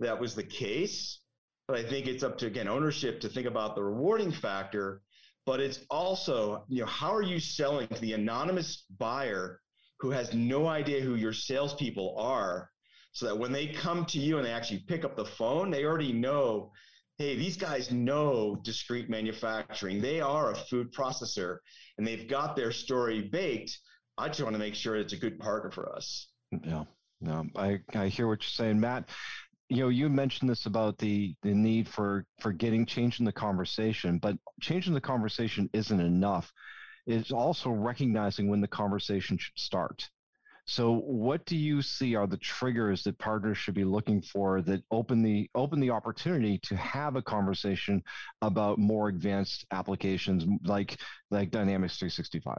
that 0.00 0.18
was 0.18 0.34
the 0.34 0.42
case. 0.42 1.20
But 1.68 1.76
I 1.76 1.84
think 1.84 2.08
it's 2.08 2.24
up 2.24 2.38
to 2.38 2.46
again 2.46 2.66
ownership 2.66 3.20
to 3.20 3.28
think 3.28 3.46
about 3.46 3.76
the 3.76 3.84
rewarding 3.84 4.32
factor 4.32 5.00
but 5.44 5.60
it's 5.60 5.80
also, 5.90 6.64
you 6.68 6.80
know, 6.80 6.86
how 6.86 7.14
are 7.14 7.22
you 7.22 7.40
selling 7.40 7.88
to 7.88 8.00
the 8.00 8.12
anonymous 8.12 8.84
buyer 8.98 9.60
who 9.98 10.10
has 10.10 10.32
no 10.34 10.66
idea 10.66 11.00
who 11.00 11.14
your 11.14 11.32
salespeople 11.32 12.16
are 12.18 12.70
so 13.12 13.26
that 13.26 13.38
when 13.38 13.52
they 13.52 13.66
come 13.66 14.04
to 14.06 14.18
you 14.18 14.38
and 14.38 14.46
they 14.46 14.52
actually 14.52 14.84
pick 14.88 15.04
up 15.04 15.16
the 15.16 15.24
phone, 15.24 15.70
they 15.70 15.84
already 15.84 16.12
know, 16.12 16.72
hey, 17.18 17.36
these 17.36 17.56
guys 17.56 17.90
know 17.90 18.58
discrete 18.64 19.10
manufacturing. 19.10 20.00
They 20.00 20.20
are 20.20 20.52
a 20.52 20.56
food 20.56 20.92
processor 20.92 21.58
and 21.98 22.06
they've 22.06 22.28
got 22.28 22.56
their 22.56 22.72
story 22.72 23.22
baked. 23.22 23.78
I 24.18 24.28
just 24.28 24.42
want 24.42 24.54
to 24.54 24.58
make 24.58 24.74
sure 24.74 24.96
it's 24.96 25.12
a 25.12 25.18
good 25.18 25.38
partner 25.38 25.70
for 25.70 25.94
us. 25.94 26.28
Yeah. 26.64 26.84
No, 27.20 27.46
I, 27.54 27.80
I 27.94 28.08
hear 28.08 28.26
what 28.26 28.42
you're 28.42 28.48
saying, 28.48 28.80
Matt 28.80 29.08
you 29.72 29.82
know 29.82 29.88
you 29.88 30.10
mentioned 30.10 30.50
this 30.50 30.66
about 30.66 30.98
the 30.98 31.34
the 31.42 31.54
need 31.54 31.88
for 31.88 32.26
for 32.40 32.52
getting 32.52 32.84
changing 32.84 33.24
the 33.24 33.32
conversation 33.32 34.18
but 34.18 34.36
changing 34.60 34.92
the 34.92 35.00
conversation 35.00 35.70
isn't 35.72 36.00
enough. 36.00 36.52
It's 37.06 37.32
also 37.32 37.70
recognizing 37.70 38.48
when 38.48 38.60
the 38.60 38.68
conversation 38.68 39.38
should 39.38 39.58
start. 39.58 40.08
So 40.66 40.92
what 40.92 41.44
do 41.46 41.56
you 41.56 41.80
see 41.80 42.14
are 42.14 42.26
the 42.26 42.36
triggers 42.36 43.02
that 43.04 43.18
partners 43.18 43.56
should 43.56 43.74
be 43.74 43.84
looking 43.84 44.20
for 44.20 44.60
that 44.62 44.82
open 44.90 45.22
the 45.22 45.48
open 45.54 45.80
the 45.80 45.90
opportunity 45.90 46.60
to 46.64 46.76
have 46.76 47.16
a 47.16 47.22
conversation 47.22 48.02
about 48.42 48.78
more 48.78 49.08
advanced 49.08 49.64
applications 49.70 50.44
like 50.64 51.00
like 51.30 51.50
dynamics 51.50 51.96
365 51.96 52.56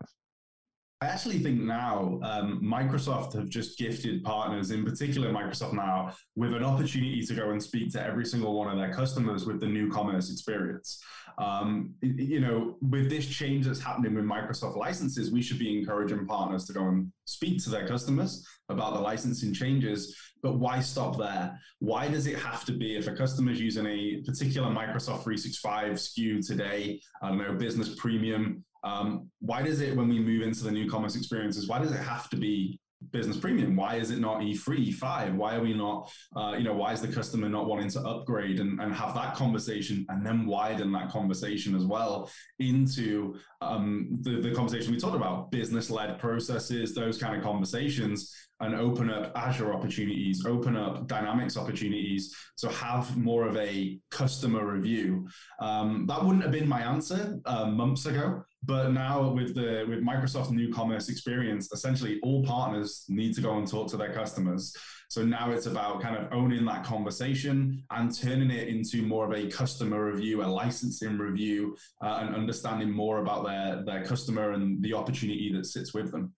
I 1.04 1.08
actually 1.08 1.40
think 1.40 1.60
now 1.60 2.18
um, 2.24 2.62
Microsoft 2.64 3.34
have 3.34 3.50
just 3.50 3.78
gifted 3.78 4.24
partners, 4.24 4.72
in 4.72 4.86
particular 4.86 5.34
Microsoft 5.34 5.74
now, 5.74 6.14
with 6.38 6.54
an 6.54 6.64
opportunity 6.64 7.22
to 7.24 7.34
go 7.34 7.50
and 7.50 7.62
speak 7.62 7.92
to 7.92 8.02
every 8.02 8.26
single 8.26 8.58
one 8.58 8.70
of 8.70 8.78
their 8.78 8.94
customers 8.94 9.46
with 9.46 9.60
the 9.60 9.68
new 9.68 9.92
commerce 9.92 10.32
experience. 10.32 11.04
Um, 11.38 11.94
you 12.02 12.40
know, 12.40 12.78
with 12.82 13.10
this 13.10 13.28
change 13.28 13.66
that's 13.66 13.82
happening 13.82 14.16
with 14.16 14.24
Microsoft 14.24 14.78
licenses, 14.78 15.30
we 15.30 15.42
should 15.42 15.60
be 15.60 15.78
encouraging 15.78 16.26
partners 16.26 16.64
to 16.68 16.74
go 16.74 16.88
and 16.88 17.12
speak 17.26 17.62
to 17.66 17.70
their 17.70 17.86
customers 17.86 18.48
about 18.70 18.94
the 18.94 19.02
licensing 19.02 19.54
changes. 19.54 20.18
But 20.42 20.58
why 20.58 20.80
stop 20.80 21.18
there? 21.18 21.60
Why 21.80 22.08
does 22.08 22.28
it 22.28 22.40
have 22.40 22.64
to 22.64 22.72
be 22.72 22.96
if 22.96 23.08
a 23.08 23.14
customer 23.14 23.52
is 23.52 23.60
using 23.60 23.88
a 23.88 24.22
particular 24.26 24.70
Microsoft 24.70 25.24
365 25.24 25.94
SKU 25.96 26.48
today, 26.48 27.02
I 27.22 27.28
don't 27.28 27.40
know, 27.40 27.56
business 27.56 27.94
premium, 27.96 28.64
um, 28.84 29.30
why 29.40 29.62
does 29.62 29.82
it, 29.82 29.96
when 29.96 30.08
we 30.08 30.20
move 30.20 30.42
into 30.42 30.64
the 30.64 30.72
new 30.72 30.90
commerce 30.90 31.16
experiences, 31.16 31.68
why 31.68 31.80
does 31.80 31.92
it 31.92 32.00
have 32.00 32.30
to 32.30 32.38
be 32.38 32.80
business 33.12 33.38
premium? 33.38 33.76
Why 33.76 33.96
is 33.96 34.12
it 34.12 34.20
not 34.20 34.40
E3, 34.40 34.94
E5? 34.94 35.36
Why 35.36 35.56
are 35.56 35.62
we 35.62 35.74
not, 35.74 36.12
uh, 36.36 36.56
you 36.58 36.64
know, 36.64 36.74
why 36.74 36.94
is 36.94 37.02
the 37.02 37.08
customer 37.08 37.50
not 37.50 37.68
wanting 37.68 37.90
to 37.92 38.02
upgrade 38.02 38.60
and, 38.60 38.80
and 38.80 38.94
have 38.94 39.14
that 39.16 39.36
conversation 39.36 40.06
and 40.10 40.26
then 40.26 40.46
widen 40.46 40.92
that 40.94 41.10
conversation 41.10 41.76
as 41.76 41.86
well 41.86 42.30
into 42.60 43.36
um, 43.62 44.10
the, 44.22 44.40
the 44.42 44.54
conversation 44.54 44.92
we 44.92 45.00
talked 45.00 45.16
about, 45.16 45.52
business 45.52 45.90
led 45.90 46.20
processes, 46.20 46.94
those 46.94 47.18
kind 47.18 47.36
of 47.36 47.44
conversations 47.44 48.34
and 48.60 48.76
open 48.76 49.10
up 49.10 49.32
Azure 49.36 49.74
opportunities, 49.74 50.46
open 50.46 50.78
up 50.78 51.08
Dynamics 51.08 51.58
opportunities. 51.58 52.34
So 52.56 52.70
have 52.70 53.18
more 53.18 53.46
of 53.46 53.58
a 53.58 54.00
customer 54.10 54.66
review. 54.66 55.28
Um, 55.60 56.06
that 56.08 56.24
wouldn't 56.24 56.44
have 56.44 56.52
been 56.52 56.68
my 56.68 56.82
answer 56.82 57.40
uh, 57.46 57.66
months 57.66 58.06
ago, 58.06 58.44
but 58.66 58.92
now 58.92 59.30
with 59.30 59.56
the 59.56 59.86
with 59.88 60.04
Microsoft 60.04 60.52
new 60.52 60.74
commerce 60.74 61.10
experience, 61.10 61.72
essentially 61.72 62.20
all 62.24 62.44
partners 62.44 63.06
need 63.10 63.34
to 63.36 63.42
go 63.42 63.58
and 63.58 63.68
talk 63.68 63.90
to 63.90 63.98
their 63.98 64.14
customers. 64.14 64.76
So 65.10 65.24
now 65.24 65.52
it's 65.52 65.68
about 65.68 66.02
kind 66.02 66.16
of 66.16 66.32
owning 66.32 66.66
that 66.66 66.84
conversation 66.84 67.84
and 67.92 68.16
turning 68.16 68.50
it 68.50 68.68
into 68.68 69.04
more 69.04 69.26
of 69.26 69.38
a 69.38 69.48
customer 69.48 70.12
review, 70.12 70.44
a 70.44 70.46
licensing 70.46 71.18
review, 71.18 71.78
uh, 72.02 72.20
and 72.22 72.36
understanding 72.36 72.90
more 72.90 73.20
about 73.20 73.46
their 73.46 73.84
their 73.84 74.06
customer 74.06 74.52
and 74.52 74.82
the 74.82 74.94
opportunity 74.94 75.52
that 75.54 75.66
sits 75.66 75.94
with 75.94 76.12
them. 76.12 76.34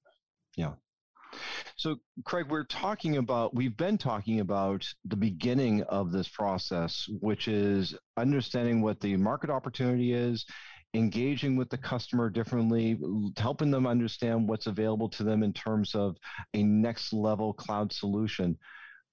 Yeah. 0.58 0.74
So, 1.78 1.98
Craig, 2.24 2.46
we're 2.50 2.64
talking 2.64 3.18
about, 3.18 3.54
we've 3.54 3.76
been 3.76 3.98
talking 3.98 4.40
about 4.40 4.88
the 5.04 5.18
beginning 5.18 5.84
of 5.84 6.12
this 6.12 6.30
process, 6.30 7.06
which 7.20 7.50
is 7.50 7.94
understanding 8.16 8.82
what 8.82 9.02
the 9.02 9.18
market 9.18 9.50
opportunity 9.50 10.14
is, 10.14 10.46
engaging 10.96 11.56
with 11.56 11.70
the 11.70 11.78
customer 11.78 12.30
differently, 12.30 12.98
helping 13.38 13.72
them 13.72 13.86
understand 13.86 14.48
what's 14.48 14.68
available 14.68 15.10
to 15.10 15.24
them 15.24 15.44
in 15.44 15.54
terms 15.54 15.94
of 15.96 16.16
a 16.54 16.64
next 16.64 17.14
level 17.14 17.54
cloud 17.54 17.92
solution. 17.92 18.58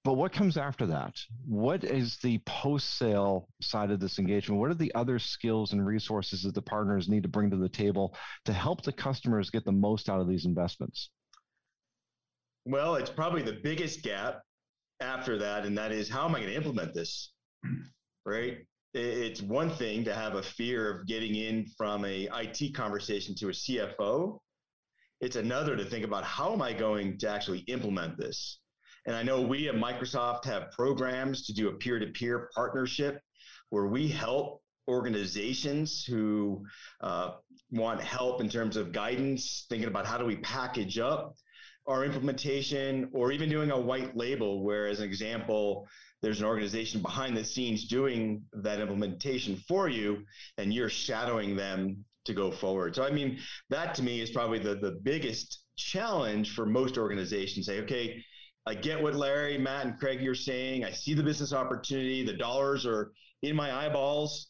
But 0.03 0.13
what 0.13 0.33
comes 0.33 0.57
after 0.57 0.85
that? 0.87 1.15
What 1.45 1.85
is 1.85 2.17
the 2.17 2.39
post 2.39 2.97
sale 2.97 3.47
side 3.61 3.89
of 3.89 4.01
this 4.01 4.19
engagement? 4.19 4.59
What 4.59 4.69
are 4.69 4.75
the 4.75 4.93
other 4.95 5.17
skills 5.17 5.71
and 5.71 5.85
resources 5.85 6.43
that 6.43 6.53
the 6.53 6.61
partners 6.61 7.07
need 7.07 7.23
to 7.23 7.29
bring 7.29 7.49
to 7.51 7.57
the 7.57 7.69
table 7.69 8.15
to 8.45 8.51
help 8.51 8.83
the 8.83 8.91
customers 8.91 9.49
get 9.49 9.63
the 9.63 9.71
most 9.71 10.09
out 10.09 10.19
of 10.19 10.27
these 10.27 10.45
investments? 10.45 11.09
Well, 12.65 12.95
it's 12.95 13.09
probably 13.09 13.43
the 13.43 13.59
biggest 13.63 14.03
gap 14.03 14.41
after 14.99 15.37
that, 15.37 15.65
and 15.65 15.77
that 15.77 15.91
is 15.91 16.09
how 16.09 16.25
am 16.25 16.35
I 16.35 16.39
going 16.39 16.51
to 16.51 16.55
implement 16.55 16.93
this? 16.93 17.31
Right? 18.25 18.59
It's 18.93 19.41
one 19.41 19.71
thing 19.71 20.03
to 20.03 20.13
have 20.13 20.35
a 20.35 20.43
fear 20.43 20.91
of 20.91 21.07
getting 21.07 21.35
in 21.35 21.65
from 21.77 22.05
a 22.05 22.29
IT 22.31 22.75
conversation 22.75 23.33
to 23.35 23.47
a 23.47 23.51
CFO. 23.51 24.37
It's 25.19 25.35
another 25.35 25.75
to 25.75 25.83
think 25.83 26.05
about 26.05 26.23
how 26.23 26.53
am 26.53 26.61
I 26.61 26.73
going 26.73 27.17
to 27.19 27.29
actually 27.29 27.59
implement 27.59 28.17
this? 28.17 28.59
And 29.07 29.15
I 29.15 29.23
know 29.23 29.41
we 29.41 29.67
at 29.67 29.75
Microsoft 29.75 30.45
have 30.45 30.71
programs 30.71 31.45
to 31.47 31.53
do 31.53 31.69
a 31.69 31.73
peer-to-peer 31.73 32.49
partnership 32.53 33.19
where 33.69 33.87
we 33.87 34.07
help 34.07 34.61
organizations 34.87 36.03
who 36.05 36.63
uh, 37.01 37.31
want 37.71 38.01
help 38.01 38.41
in 38.41 38.49
terms 38.49 38.77
of 38.77 38.91
guidance, 38.91 39.65
thinking 39.69 39.87
about 39.87 40.05
how 40.05 40.17
do 40.17 40.25
we 40.25 40.35
package 40.37 40.99
up 40.99 41.35
our 41.87 42.05
implementation 42.05 43.09
or 43.13 43.31
even 43.31 43.49
doing 43.49 43.71
a 43.71 43.79
white 43.79 44.15
label 44.15 44.63
where 44.63 44.87
as 44.87 44.99
an 44.99 45.05
example 45.05 45.87
there's 46.21 46.39
an 46.39 46.45
organization 46.45 47.01
behind 47.01 47.35
the 47.35 47.43
scenes 47.43 47.85
doing 47.85 48.41
that 48.53 48.79
implementation 48.79 49.57
for 49.67 49.89
you 49.89 50.23
and 50.57 50.73
you're 50.73 50.89
shadowing 50.89 51.55
them 51.55 51.97
to 52.25 52.33
go 52.33 52.51
forward. 52.51 52.95
So 52.95 53.03
i 53.03 53.11
mean 53.11 53.39
that 53.69 53.95
to 53.95 54.03
me 54.03 54.21
is 54.21 54.31
probably 54.31 54.59
the, 54.59 54.75
the 54.75 54.99
biggest 55.03 55.63
challenge 55.75 56.55
for 56.55 56.65
most 56.65 56.97
organizations. 56.97 57.65
Say 57.65 57.81
okay 57.81 58.23
i 58.65 58.73
get 58.73 59.01
what 59.01 59.13
larry 59.13 59.57
matt 59.57 59.85
and 59.85 59.99
craig 59.99 60.21
you're 60.21 60.35
saying. 60.35 60.85
I 60.85 60.91
see 60.91 61.13
the 61.13 61.23
business 61.23 61.51
opportunity. 61.51 62.23
The 62.23 62.33
dollars 62.33 62.85
are 62.85 63.11
in 63.41 63.55
my 63.55 63.85
eyeballs. 63.85 64.47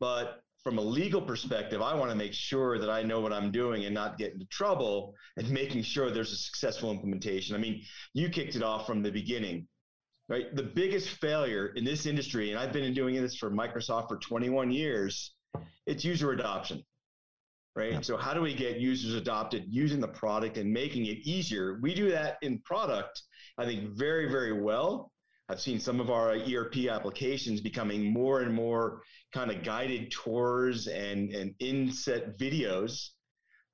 But 0.00 0.43
from 0.64 0.78
a 0.78 0.82
legal 0.82 1.20
perspective, 1.20 1.82
I 1.82 1.94
want 1.94 2.10
to 2.10 2.16
make 2.16 2.32
sure 2.32 2.78
that 2.78 2.88
I 2.88 3.02
know 3.02 3.20
what 3.20 3.34
I'm 3.34 3.52
doing 3.52 3.84
and 3.84 3.94
not 3.94 4.16
get 4.16 4.32
into 4.32 4.46
trouble 4.46 5.14
and 5.36 5.48
making 5.50 5.82
sure 5.82 6.10
there's 6.10 6.32
a 6.32 6.36
successful 6.36 6.90
implementation. 6.90 7.54
I 7.54 7.58
mean, 7.58 7.82
you 8.14 8.30
kicked 8.30 8.56
it 8.56 8.62
off 8.62 8.86
from 8.86 9.02
the 9.02 9.10
beginning, 9.10 9.68
right? 10.26 10.46
The 10.56 10.62
biggest 10.62 11.10
failure 11.10 11.66
in 11.76 11.84
this 11.84 12.06
industry, 12.06 12.50
and 12.50 12.58
I've 12.58 12.72
been 12.72 12.94
doing 12.94 13.14
this 13.14 13.36
for 13.36 13.50
Microsoft 13.50 14.08
for 14.08 14.16
21 14.16 14.72
years, 14.72 15.34
it's 15.86 16.02
user 16.02 16.32
adoption, 16.32 16.82
right? 17.76 17.92
Yeah. 17.92 18.00
So, 18.00 18.16
how 18.16 18.32
do 18.32 18.40
we 18.40 18.54
get 18.54 18.80
users 18.80 19.14
adopted 19.14 19.66
using 19.68 20.00
the 20.00 20.08
product 20.08 20.56
and 20.56 20.72
making 20.72 21.04
it 21.06 21.18
easier? 21.26 21.78
We 21.82 21.94
do 21.94 22.10
that 22.10 22.38
in 22.40 22.60
product, 22.60 23.22
I 23.58 23.66
think, 23.66 23.98
very, 23.98 24.30
very 24.30 24.58
well. 24.58 25.12
I've 25.54 25.60
seen 25.60 25.78
some 25.78 26.00
of 26.00 26.10
our 26.10 26.32
ERP 26.32 26.88
applications 26.90 27.60
becoming 27.60 28.12
more 28.12 28.40
and 28.40 28.52
more 28.52 29.02
kind 29.32 29.52
of 29.52 29.62
guided 29.62 30.10
tours 30.10 30.88
and, 30.88 31.30
and 31.30 31.54
inset 31.60 32.36
videos. 32.36 33.10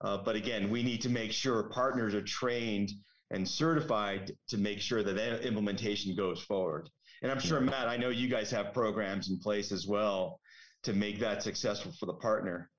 Uh, 0.02 0.18
but 0.18 0.36
again, 0.36 0.68
we 0.68 0.82
need 0.82 1.00
to 1.00 1.08
make 1.08 1.32
sure 1.32 1.70
partners 1.70 2.14
are 2.14 2.20
trained 2.20 2.90
and 3.30 3.48
certified 3.48 4.30
to 4.48 4.58
make 4.58 4.78
sure 4.78 5.02
that, 5.02 5.16
that 5.16 5.40
implementation 5.40 6.14
goes 6.14 6.42
forward. 6.42 6.90
And 7.22 7.32
I'm 7.32 7.40
sure, 7.40 7.62
Matt, 7.62 7.88
I 7.88 7.96
know 7.96 8.10
you 8.10 8.28
guys 8.28 8.50
have 8.50 8.74
programs 8.74 9.30
in 9.30 9.38
place 9.38 9.72
as 9.72 9.86
well 9.86 10.38
to 10.82 10.92
make 10.92 11.18
that 11.20 11.42
successful 11.42 11.92
for 11.98 12.04
the 12.04 12.12
partner. 12.12 12.70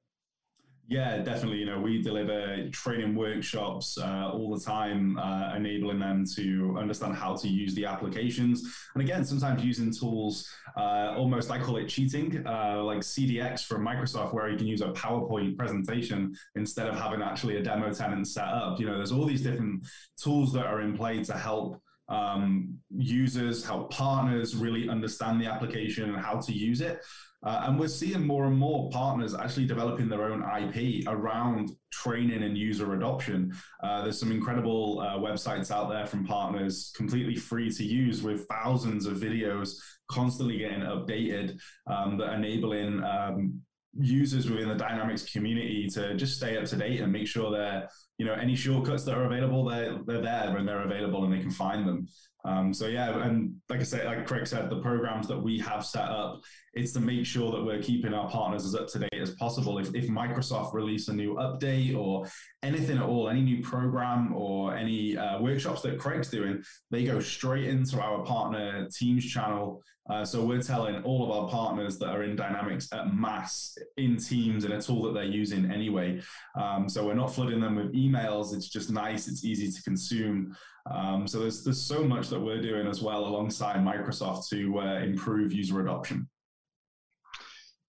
Yeah, 0.88 1.20
definitely. 1.20 1.60
You 1.60 1.68
know, 1.68 1.80
we 1.80 2.02
deliver 2.02 2.68
training 2.72 3.16
workshops 3.16 3.98
uh, 3.98 4.32
all 4.34 4.54
the 4.54 4.60
time, 4.60 5.18
uh, 5.18 5.54
enabling 5.56 6.00
them 6.00 6.26
to 6.36 6.76
understand 6.78 7.16
how 7.16 7.34
to 7.38 7.48
use 7.48 7.74
the 7.76 7.86
applications. 7.86 8.62
And 8.94 9.02
again, 9.02 9.24
sometimes 9.24 9.64
using 9.64 9.94
tools, 9.94 10.50
uh, 10.76 11.14
almost 11.16 11.50
I 11.50 11.60
call 11.60 11.78
it 11.78 11.88
cheating, 11.88 12.46
uh, 12.46 12.84
like 12.84 13.04
CDX 13.04 13.64
from 13.66 13.86
Microsoft, 13.86 14.34
where 14.34 14.50
you 14.50 14.58
can 14.58 14.68
use 14.68 14.82
a 14.82 14.90
PowerPoint 14.90 15.58
presentation 15.58 16.36
instead 16.56 16.88
of 16.88 16.96
having 17.00 17.22
actually 17.22 17.56
a 17.56 17.64
demo 17.64 17.94
tenant 17.94 18.28
set 18.28 18.50
up. 18.50 18.78
You 18.78 18.88
know, 18.88 18.98
there's 18.98 19.14
all 19.14 19.26
these 19.26 19.44
different 19.44 19.88
tools 20.22 20.52
that 20.54 20.66
are 20.66 20.82
in 20.82 20.98
play 20.98 21.24
to 21.24 21.34
help 21.38 21.82
um, 22.12 22.78
users, 22.96 23.66
help 23.66 23.92
partners 23.92 24.56
really 24.56 24.90
understand 24.90 25.42
the 25.42 25.48
application 25.48 26.10
and 26.10 26.24
how 26.24 26.40
to 26.40 26.52
use 26.52 26.82
it. 26.82 27.02
Uh, 27.44 27.64
and 27.66 27.80
we're 27.80 27.88
seeing 27.88 28.28
more 28.28 28.46
and 28.46 28.56
more 28.56 28.88
partners 28.92 29.34
actually 29.34 29.66
developing 29.66 30.08
their 30.08 30.26
own 30.26 30.44
IP 30.44 31.04
around 31.08 31.72
training 31.92 32.44
and 32.44 32.56
user 32.56 32.94
adoption. 32.94 33.52
Uh, 33.82 34.04
there's 34.04 34.20
some 34.20 34.32
incredible 34.32 35.00
uh, 35.00 35.18
websites 35.18 35.72
out 35.72 35.90
there 35.90 36.06
from 36.06 36.24
partners, 36.24 36.94
completely 36.96 37.36
free 37.36 37.72
to 37.72 37.84
use, 37.84 38.22
with 38.22 38.46
thousands 38.48 39.08
of 39.08 39.18
videos 39.18 39.78
constantly 40.08 40.58
getting 40.58 40.82
updated 40.82 41.58
um, 41.88 42.18
that 42.18 42.34
enabling 42.34 43.04
um, 43.04 43.60
users 44.00 44.50
within 44.50 44.70
the 44.70 44.76
Dynamics 44.76 45.32
community 45.32 45.88
to 45.94 46.16
just 46.16 46.38
stay 46.38 46.58
up 46.58 46.66
to 46.66 46.76
date 46.78 47.02
and 47.02 47.12
make 47.12 47.28
sure 47.28 47.52
that 47.52 47.90
you 48.18 48.26
know 48.26 48.34
any 48.34 48.56
shortcuts 48.56 49.04
that 49.04 49.18
are 49.18 49.26
available 49.26 49.66
they're, 49.66 49.98
they're 50.06 50.22
there 50.22 50.58
and 50.58 50.68
they're 50.68 50.84
available 50.84 51.26
and 51.26 51.34
they 51.34 51.40
can 51.40 51.52
find 51.52 51.88
them. 51.88 52.08
Um, 52.44 52.74
so 52.74 52.88
yeah 52.88 53.24
and 53.24 53.54
like 53.70 53.82
i 53.82 53.84
said 53.84 54.06
like 54.08 54.26
craig 54.26 54.48
said 54.48 54.68
the 54.68 54.82
programs 54.82 55.28
that 55.28 55.38
we 55.38 55.60
have 55.60 55.86
set 55.86 56.06
up 56.06 56.42
it's 56.74 56.92
to 56.94 57.00
make 57.00 57.24
sure 57.26 57.52
that 57.52 57.64
we're 57.64 57.82
keeping 57.82 58.16
our 58.16 58.30
partners 58.30 58.66
as 58.66 58.74
up 58.74 58.88
to 58.88 59.00
date 59.00 59.22
as 59.22 59.32
possible. 59.36 59.78
If, 59.78 59.94
if 59.94 60.08
microsoft 60.08 60.74
release 60.74 61.08
a 61.10 61.14
new 61.14 61.36
update 61.36 61.96
or 61.96 62.28
anything 62.64 62.98
at 62.98 63.04
all 63.04 63.30
any 63.30 63.42
new 63.42 63.62
program 63.62 64.34
or 64.34 64.76
any 64.76 65.18
uh, 65.18 65.40
workshops 65.40 65.82
that 65.82 66.00
craig's 66.00 66.30
doing 66.30 66.64
they 66.90 67.04
go 67.04 67.20
straight 67.20 67.66
into 67.66 68.02
our 68.02 68.24
partner 68.24 68.88
teams 68.92 69.26
channel 69.26 69.84
uh, 70.12 70.26
so 70.26 70.44
we're 70.44 70.62
telling 70.62 71.02
all 71.04 71.24
of 71.24 71.32
our 71.32 71.50
partners 71.50 71.98
that 71.98 72.10
are 72.10 72.24
in 72.24 72.36
Dynamics 72.36 72.90
at 72.92 73.14
mass 73.16 73.78
in 73.96 74.18
Teams 74.18 74.66
and 74.66 74.74
a 74.74 74.82
tool 74.82 75.04
that 75.04 75.14
they're 75.14 75.24
using 75.24 75.72
anyway. 75.72 76.22
Um, 76.60 76.90
so 76.90 77.06
we're 77.06 77.14
not 77.14 77.34
flooding 77.34 77.62
them 77.62 77.76
with 77.76 77.94
emails. 77.94 78.54
It's 78.54 78.68
just 78.68 78.92
nice. 78.92 79.30
It's 79.30 79.46
easy 79.46 79.72
to 79.72 79.82
consume. 79.84 80.54
Um, 80.94 81.28
so 81.28 81.40
there's 81.40 81.64
there's 81.64 81.82
so 81.82 82.04
much 82.04 82.28
that 82.28 82.40
we're 82.40 82.62
doing 82.62 82.88
as 82.88 83.02
well 83.02 83.26
alongside 83.26 83.78
Microsoft 83.78 84.50
to 84.50 84.80
uh, 84.80 85.00
improve 85.00 85.54
user 85.54 85.80
adoption. 85.80 86.28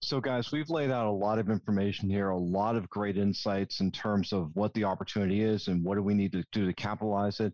So, 0.00 0.20
guys, 0.20 0.52
we've 0.52 0.68
laid 0.68 0.90
out 0.90 1.06
a 1.06 1.10
lot 1.10 1.38
of 1.38 1.48
information 1.48 2.10
here, 2.10 2.30
a 2.30 2.38
lot 2.38 2.76
of 2.76 2.88
great 2.90 3.16
insights 3.16 3.80
in 3.80 3.90
terms 3.90 4.32
of 4.32 4.50
what 4.54 4.74
the 4.74 4.84
opportunity 4.84 5.42
is 5.42 5.68
and 5.68 5.82
what 5.82 5.94
do 5.94 6.02
we 6.02 6.14
need 6.14 6.32
to 6.32 6.44
do 6.52 6.66
to 6.66 6.72
capitalize 6.72 7.40
it 7.40 7.52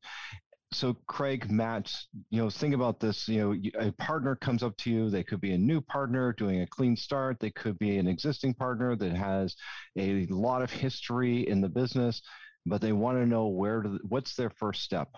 so 0.71 0.95
craig 1.07 1.51
matt 1.51 1.91
you 2.29 2.43
know 2.43 2.51
think 2.51 2.75
about 2.75 3.01
this 3.01 3.27
you 3.27 3.41
know 3.41 3.87
a 3.87 3.91
partner 3.93 4.37
comes 4.37 4.63
up 4.63 4.77
to 4.77 4.91
you 4.91 5.09
they 5.09 5.25
could 5.25 5.41
be 5.41 5.55
a 5.55 5.59
new 5.59 5.81
partner 5.81 6.35
doing 6.35 6.61
a 6.61 6.67
clean 6.67 6.95
start 6.95 7.41
they 7.41 7.51
could 7.51 7.79
be 7.79 7.97
an 7.97 8.07
existing 8.07 8.53
partner 8.53 8.95
that 8.95 9.13
has 9.13 9.57
a 9.97 10.27
lot 10.29 10.61
of 10.61 10.71
history 10.71 11.49
in 11.49 11.63
the 11.63 11.69
business 11.69 12.21
but 12.69 12.81
they 12.81 12.93
want 12.93 13.19
to 13.19 13.27
know 13.27 13.49
where 13.49 13.83
to 13.83 13.99
what's 14.09 14.35
their 14.35 14.51
first 14.51 14.83
step? 14.83 15.09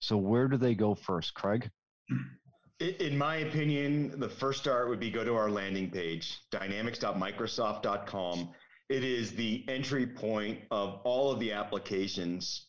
So 0.00 0.16
where 0.16 0.48
do 0.48 0.56
they 0.56 0.74
go 0.74 0.94
first 0.94 1.34
craig? 1.34 1.70
In 2.78 3.16
my 3.16 3.36
opinion 3.36 4.20
the 4.20 4.28
first 4.28 4.60
start 4.60 4.88
would 4.88 5.00
be 5.00 5.10
go 5.10 5.24
to 5.24 5.34
our 5.34 5.50
landing 5.50 5.90
page 5.90 6.38
dynamics.microsoft.com 6.50 8.50
it 8.88 9.02
is 9.02 9.32
the 9.32 9.64
entry 9.68 10.06
point 10.06 10.60
of 10.70 11.00
all 11.04 11.32
of 11.32 11.40
the 11.40 11.52
applications 11.52 12.66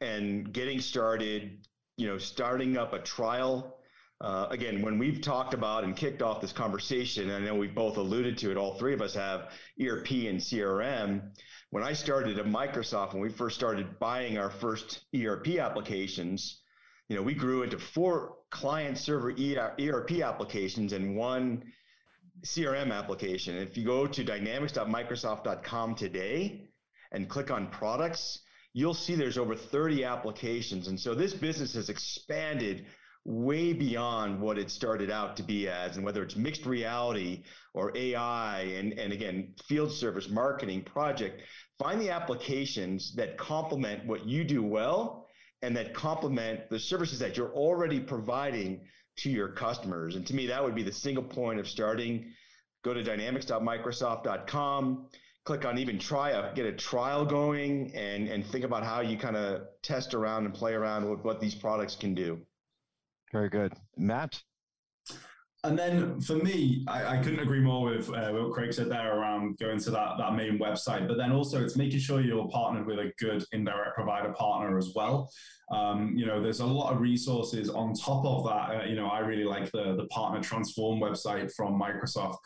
and 0.00 0.52
getting 0.52 0.80
started, 0.80 1.66
you 1.96 2.06
know, 2.06 2.18
starting 2.18 2.76
up 2.76 2.92
a 2.92 2.98
trial. 2.98 3.78
Uh, 4.20 4.46
again, 4.50 4.82
when 4.82 4.98
we've 4.98 5.20
talked 5.20 5.54
about 5.54 5.84
and 5.84 5.96
kicked 5.96 6.22
off 6.22 6.40
this 6.40 6.52
conversation, 6.52 7.30
I 7.30 7.38
know 7.40 7.54
we 7.54 7.68
both 7.68 7.96
alluded 7.96 8.38
to 8.38 8.50
it, 8.50 8.56
all 8.56 8.78
three 8.78 8.94
of 8.94 9.02
us 9.02 9.14
have 9.14 9.50
ERP 9.80 10.10
and 10.10 10.40
CRM. 10.40 11.30
When 11.70 11.82
I 11.82 11.92
started 11.92 12.38
at 12.38 12.46
Microsoft, 12.46 13.12
when 13.12 13.22
we 13.22 13.28
first 13.28 13.56
started 13.56 13.98
buying 13.98 14.38
our 14.38 14.50
first 14.50 15.04
ERP 15.14 15.58
applications, 15.58 16.62
you 17.08 17.16
know, 17.16 17.22
we 17.22 17.34
grew 17.34 17.62
into 17.62 17.78
four 17.78 18.36
client 18.50 18.98
server 18.98 19.30
ERP 19.32 20.12
applications 20.22 20.92
and 20.92 21.16
one 21.16 21.62
CRM 22.44 22.92
application. 22.92 23.56
If 23.56 23.76
you 23.76 23.84
go 23.84 24.06
to 24.06 24.24
dynamics.microsoft.com 24.24 25.94
today 25.94 26.68
and 27.12 27.28
click 27.28 27.50
on 27.50 27.68
products, 27.68 28.40
you'll 28.76 28.92
see 28.92 29.14
there's 29.14 29.38
over 29.38 29.56
30 29.56 30.04
applications. 30.04 30.88
And 30.88 31.00
so 31.00 31.14
this 31.14 31.32
business 31.32 31.72
has 31.72 31.88
expanded 31.88 32.84
way 33.24 33.72
beyond 33.72 34.38
what 34.38 34.58
it 34.58 34.70
started 34.70 35.10
out 35.10 35.38
to 35.38 35.42
be 35.42 35.66
as, 35.66 35.96
and 35.96 36.04
whether 36.04 36.22
it's 36.22 36.36
mixed 36.36 36.66
reality 36.66 37.42
or 37.72 37.96
AI, 37.96 38.60
and, 38.60 38.92
and 38.98 39.14
again, 39.14 39.54
field 39.64 39.90
service, 39.90 40.28
marketing, 40.28 40.82
project, 40.82 41.40
find 41.78 41.98
the 41.98 42.10
applications 42.10 43.14
that 43.14 43.38
complement 43.38 44.06
what 44.06 44.26
you 44.26 44.44
do 44.44 44.62
well 44.62 45.26
and 45.62 45.74
that 45.74 45.94
complement 45.94 46.68
the 46.68 46.78
services 46.78 47.18
that 47.18 47.34
you're 47.34 47.54
already 47.54 47.98
providing 47.98 48.82
to 49.16 49.30
your 49.30 49.48
customers. 49.48 50.16
And 50.16 50.26
to 50.26 50.34
me, 50.34 50.48
that 50.48 50.62
would 50.62 50.74
be 50.74 50.82
the 50.82 50.92
single 50.92 51.24
point 51.24 51.58
of 51.58 51.66
starting. 51.66 52.30
Go 52.84 52.92
to 52.92 53.02
dynamics.microsoft.com, 53.02 55.06
click 55.46 55.64
on 55.64 55.78
even 55.78 55.98
try 55.98 56.30
a 56.30 56.52
get 56.54 56.66
a 56.66 56.72
trial 56.72 57.24
going 57.24 57.94
and 57.94 58.28
and 58.28 58.44
think 58.44 58.64
about 58.64 58.84
how 58.84 59.00
you 59.00 59.16
kind 59.16 59.36
of 59.36 59.62
test 59.82 60.12
around 60.12 60.44
and 60.44 60.52
play 60.52 60.74
around 60.74 61.08
with 61.08 61.20
what 61.24 61.40
these 61.40 61.54
products 61.54 61.94
can 61.94 62.14
do. 62.14 62.38
Very 63.32 63.48
good. 63.48 63.72
Matt? 63.96 64.42
And 65.64 65.76
then 65.76 66.20
for 66.20 66.34
me, 66.36 66.84
I, 66.86 67.16
I 67.16 67.22
couldn't 67.22 67.40
agree 67.40 67.60
more 67.60 67.86
with 67.86 68.08
uh, 68.08 68.30
what 68.30 68.52
Craig 68.52 68.72
said 68.72 68.88
there 68.88 69.18
around 69.18 69.58
going 69.58 69.80
to 69.80 69.90
that, 69.90 70.10
that 70.16 70.34
main 70.34 70.60
website. 70.60 71.08
But 71.08 71.16
then 71.16 71.32
also, 71.32 71.64
it's 71.64 71.74
making 71.74 71.98
sure 71.98 72.20
you're 72.20 72.48
partnered 72.50 72.86
with 72.86 73.00
a 73.00 73.10
good 73.18 73.44
indirect 73.50 73.96
provider 73.96 74.32
partner 74.32 74.78
as 74.78 74.92
well. 74.94 75.28
Um, 75.72 76.14
you 76.16 76.24
know, 76.24 76.40
there's 76.40 76.60
a 76.60 76.66
lot 76.66 76.92
of 76.92 77.00
resources 77.00 77.68
on 77.68 77.94
top 77.94 78.24
of 78.24 78.44
that. 78.44 78.82
Uh, 78.82 78.84
you 78.84 78.94
know, 78.94 79.08
I 79.08 79.20
really 79.20 79.44
like 79.44 79.72
the 79.72 79.96
the 79.96 80.06
Partner 80.06 80.40
Transform 80.40 81.00
website 81.00 81.52
from 81.52 81.80
Microsoft 81.80 82.36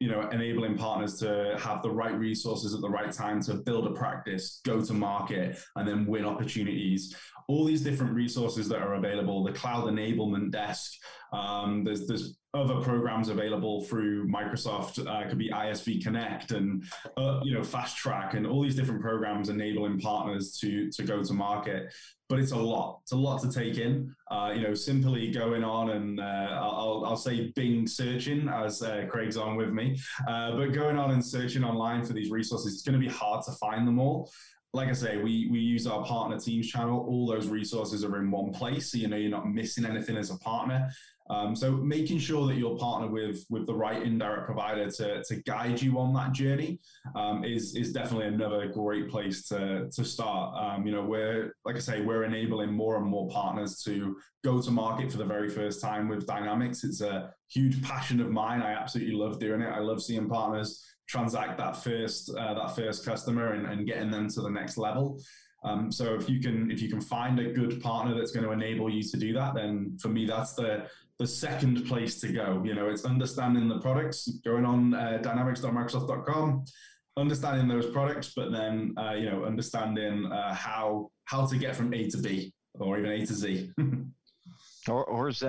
you 0.00 0.08
know, 0.08 0.26
enabling 0.30 0.78
partners 0.78 1.18
to 1.18 1.56
have 1.60 1.82
the 1.82 1.90
right 1.90 2.18
resources 2.18 2.74
at 2.74 2.80
the 2.80 2.88
right 2.88 3.12
time 3.12 3.40
to 3.42 3.54
build 3.54 3.86
a 3.86 3.90
practice, 3.90 4.60
go 4.64 4.80
to 4.80 4.94
market, 4.94 5.58
and 5.76 5.86
then 5.86 6.06
win 6.06 6.24
opportunities. 6.24 7.14
All 7.48 7.66
these 7.66 7.82
different 7.82 8.14
resources 8.14 8.66
that 8.70 8.80
are 8.80 8.94
available, 8.94 9.44
the 9.44 9.52
cloud 9.52 9.84
enablement 9.84 10.52
desk. 10.52 10.92
Um, 11.34 11.84
there's 11.84 12.06
there's 12.06 12.38
other 12.54 12.80
programs 12.80 13.28
available 13.28 13.84
through 13.84 14.26
Microsoft. 14.28 15.04
Uh, 15.06 15.28
could 15.28 15.38
be 15.38 15.50
ISV 15.50 16.02
Connect 16.02 16.50
and 16.52 16.84
uh, 17.16 17.40
you 17.42 17.54
know 17.54 17.62
Fast 17.62 17.96
Track 17.96 18.34
and 18.34 18.46
all 18.46 18.62
these 18.62 18.76
different 18.76 19.00
programs 19.00 19.48
enabling 19.48 20.00
partners 20.00 20.58
to 20.58 20.90
to 20.90 21.02
go 21.02 21.22
to 21.22 21.32
market 21.32 21.92
but 22.30 22.38
it's 22.38 22.52
a 22.52 22.56
lot. 22.56 23.00
It's 23.02 23.10
a 23.10 23.16
lot 23.16 23.42
to 23.42 23.52
take 23.52 23.76
in. 23.76 24.14
Uh, 24.30 24.52
you 24.54 24.62
know, 24.62 24.72
simply 24.72 25.32
going 25.32 25.64
on 25.64 25.90
and 25.90 26.20
uh, 26.20 26.48
I'll, 26.62 27.02
I'll 27.04 27.16
say 27.16 27.50
Bing 27.56 27.88
searching 27.88 28.48
as 28.48 28.82
uh, 28.82 29.04
Craig's 29.10 29.36
on 29.36 29.56
with 29.56 29.70
me, 29.70 29.98
uh, 30.28 30.52
but 30.56 30.72
going 30.72 30.96
on 30.96 31.10
and 31.10 31.24
searching 31.24 31.64
online 31.64 32.04
for 32.04 32.12
these 32.12 32.30
resources, 32.30 32.72
it's 32.72 32.82
going 32.82 32.98
to 32.98 33.04
be 33.04 33.12
hard 33.12 33.44
to 33.46 33.52
find 33.52 33.86
them 33.86 33.98
all. 33.98 34.30
Like 34.72 34.88
I 34.88 34.92
say, 34.92 35.16
we 35.16 35.48
we 35.50 35.58
use 35.58 35.88
our 35.88 36.04
partner 36.04 36.38
teams 36.38 36.68
channel. 36.68 37.04
All 37.08 37.26
those 37.26 37.48
resources 37.48 38.04
are 38.04 38.16
in 38.18 38.30
one 38.30 38.52
place, 38.52 38.92
so 38.92 38.98
you 38.98 39.08
know 39.08 39.16
you're 39.16 39.28
not 39.28 39.50
missing 39.50 39.84
anything 39.84 40.16
as 40.16 40.30
a 40.30 40.38
partner. 40.38 40.88
Um, 41.30 41.54
so 41.54 41.70
making 41.70 42.18
sure 42.18 42.48
that 42.48 42.56
you're 42.56 42.76
partnered 42.76 43.12
with 43.12 43.46
with 43.48 43.64
the 43.66 43.74
right 43.74 44.02
indirect 44.02 44.46
provider 44.46 44.90
to, 44.90 45.22
to 45.22 45.36
guide 45.42 45.80
you 45.80 45.98
on 45.98 46.12
that 46.14 46.32
journey 46.32 46.80
um, 47.14 47.44
is 47.44 47.76
is 47.76 47.92
definitely 47.92 48.26
another 48.26 48.66
great 48.66 49.08
place 49.08 49.46
to 49.48 49.88
to 49.92 50.04
start. 50.04 50.54
Um, 50.60 50.84
you 50.84 50.92
know, 50.92 51.04
we're 51.04 51.54
like 51.64 51.76
I 51.76 51.78
say, 51.78 52.00
we're 52.00 52.24
enabling 52.24 52.72
more 52.72 52.96
and 52.96 53.06
more 53.06 53.28
partners 53.28 53.80
to 53.84 54.16
go 54.42 54.60
to 54.60 54.70
market 54.72 55.12
for 55.12 55.18
the 55.18 55.24
very 55.24 55.48
first 55.48 55.80
time 55.80 56.08
with 56.08 56.26
Dynamics. 56.26 56.82
It's 56.82 57.00
a 57.00 57.32
huge 57.48 57.80
passion 57.80 58.20
of 58.20 58.30
mine. 58.30 58.60
I 58.60 58.72
absolutely 58.72 59.14
love 59.14 59.38
doing 59.38 59.60
it. 59.60 59.68
I 59.68 59.78
love 59.78 60.02
seeing 60.02 60.28
partners 60.28 60.84
transact 61.08 61.58
that 61.58 61.76
first 61.76 62.34
uh, 62.36 62.54
that 62.54 62.74
first 62.74 63.04
customer 63.04 63.52
and, 63.52 63.66
and 63.66 63.86
getting 63.86 64.10
them 64.10 64.28
to 64.30 64.40
the 64.40 64.50
next 64.50 64.76
level. 64.78 65.20
Um, 65.62 65.92
so 65.92 66.14
if 66.14 66.28
you 66.28 66.40
can 66.40 66.70
if 66.70 66.80
you 66.80 66.88
can 66.88 67.00
find 67.00 67.38
a 67.38 67.52
good 67.52 67.82
partner 67.82 68.14
that's 68.16 68.30
going 68.30 68.46
to 68.46 68.52
enable 68.52 68.88
you 68.88 69.02
to 69.02 69.16
do 69.16 69.32
that, 69.34 69.54
then 69.54 69.98
for 70.00 70.08
me 70.08 70.24
that's 70.24 70.54
the 70.54 70.86
the 71.20 71.26
second 71.26 71.86
place 71.86 72.18
to 72.18 72.32
go. 72.32 72.62
You 72.64 72.74
know, 72.74 72.88
it's 72.88 73.04
understanding 73.04 73.68
the 73.68 73.78
products, 73.78 74.26
going 74.42 74.64
on 74.64 74.94
uh, 74.94 75.18
dynamics.microsoft.com, 75.18 76.64
understanding 77.18 77.68
those 77.68 77.90
products, 77.90 78.32
but 78.34 78.50
then 78.50 78.94
uh, 78.96 79.12
you 79.12 79.30
know, 79.30 79.44
understanding 79.44 80.24
uh, 80.32 80.54
how 80.54 81.10
how 81.24 81.44
to 81.44 81.58
get 81.58 81.76
from 81.76 81.92
A 81.92 82.08
to 82.08 82.16
B 82.16 82.54
or 82.74 82.98
even 82.98 83.12
A 83.12 83.26
to 83.26 83.34
Z. 83.34 83.70
or 84.88 85.04
or 85.04 85.30
Z 85.30 85.46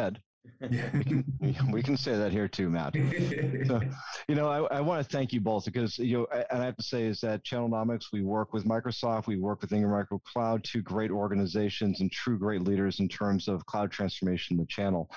we, 0.62 0.68
can, 1.54 1.72
we 1.72 1.84
can 1.84 1.98
say 1.98 2.16
that 2.16 2.32
here 2.32 2.48
too, 2.48 2.70
Matt. 2.70 2.94
So, 3.68 3.82
you 4.28 4.36
know, 4.36 4.48
I, 4.48 4.78
I 4.78 4.82
want 4.82 5.04
to 5.04 5.10
thank 5.10 5.34
you 5.34 5.42
both 5.42 5.66
because 5.66 5.98
you 5.98 6.20
know, 6.20 6.28
and 6.50 6.62
I 6.62 6.66
have 6.66 6.78
to 6.78 6.84
say 6.84 7.04
is 7.04 7.22
that 7.22 7.44
Channelnomics, 7.44 8.06
we 8.12 8.22
work 8.22 8.54
with 8.54 8.66
Microsoft, 8.66 9.28
we 9.28 9.38
work 9.38 9.62
with 9.62 9.72
Ingram 9.72 9.92
Micro 9.92 10.20
Cloud, 10.20 10.64
two 10.64 10.82
great 10.82 11.12
organizations 11.12 12.02
and 12.02 12.12
true 12.12 12.38
great 12.38 12.62
leaders 12.62 13.00
in 13.00 13.08
terms 13.08 13.48
of 13.48 13.66
cloud 13.66 13.92
transformation 13.92 14.56
in 14.56 14.58
the 14.60 14.68
channel. 14.68 15.10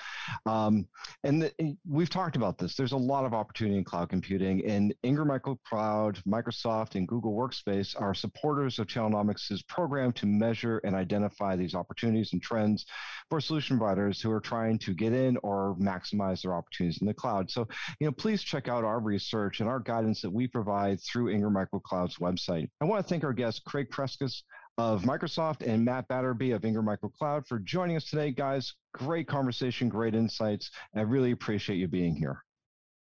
Um, 0.45 0.87
and 1.23 1.41
the, 1.41 1.75
we've 1.87 2.09
talked 2.09 2.35
about 2.35 2.57
this. 2.57 2.75
There's 2.75 2.91
a 2.91 2.97
lot 2.97 3.25
of 3.25 3.33
opportunity 3.33 3.77
in 3.77 3.83
cloud 3.83 4.09
computing, 4.09 4.65
and 4.65 4.93
Ingram 5.03 5.27
Micro 5.27 5.59
Cloud, 5.67 6.19
Microsoft, 6.27 6.95
and 6.95 7.07
Google 7.07 7.33
Workspace 7.33 7.99
are 7.99 8.13
supporters 8.13 8.79
of 8.79 8.87
Channelnomics' 8.87 9.65
program 9.67 10.11
to 10.13 10.25
measure 10.25 10.79
and 10.79 10.95
identify 10.95 11.55
these 11.55 11.75
opportunities 11.75 12.33
and 12.33 12.41
trends 12.41 12.85
for 13.29 13.41
solution 13.41 13.77
providers 13.77 14.21
who 14.21 14.31
are 14.31 14.39
trying 14.39 14.77
to 14.79 14.93
get 14.93 15.13
in 15.15 15.37
or 15.43 15.75
maximize 15.79 16.41
their 16.41 16.53
opportunities 16.53 17.01
in 17.01 17.07
the 17.07 17.13
cloud. 17.13 17.49
So, 17.49 17.67
you 17.99 18.05
know, 18.05 18.11
please 18.11 18.43
check 18.43 18.67
out 18.67 18.83
our 18.83 18.99
research 18.99 19.59
and 19.59 19.69
our 19.69 19.79
guidance 19.79 20.21
that 20.21 20.31
we 20.31 20.47
provide 20.47 20.99
through 21.01 21.29
Ingram 21.29 21.53
Micro 21.53 21.79
Cloud's 21.79 22.17
website. 22.17 22.69
I 22.81 22.85
want 22.85 23.03
to 23.03 23.09
thank 23.09 23.23
our 23.23 23.33
guests, 23.33 23.61
Craig 23.65 23.89
Preskus 23.89 24.43
of 24.77 25.03
Microsoft 25.03 25.65
and 25.65 25.85
Matt 25.85 26.07
Batterby 26.09 26.53
of 26.53 26.65
Ingram 26.65 26.85
Micro 26.85 27.09
Cloud 27.09 27.47
for 27.47 27.59
joining 27.59 27.95
us 27.95 28.09
today, 28.09 28.31
guys. 28.31 28.73
Great 28.93 29.27
conversation, 29.27 29.89
great 29.89 30.15
insights. 30.15 30.69
I 30.95 31.01
really 31.01 31.31
appreciate 31.31 31.77
you 31.77 31.87
being 31.87 32.15
here. 32.15 32.43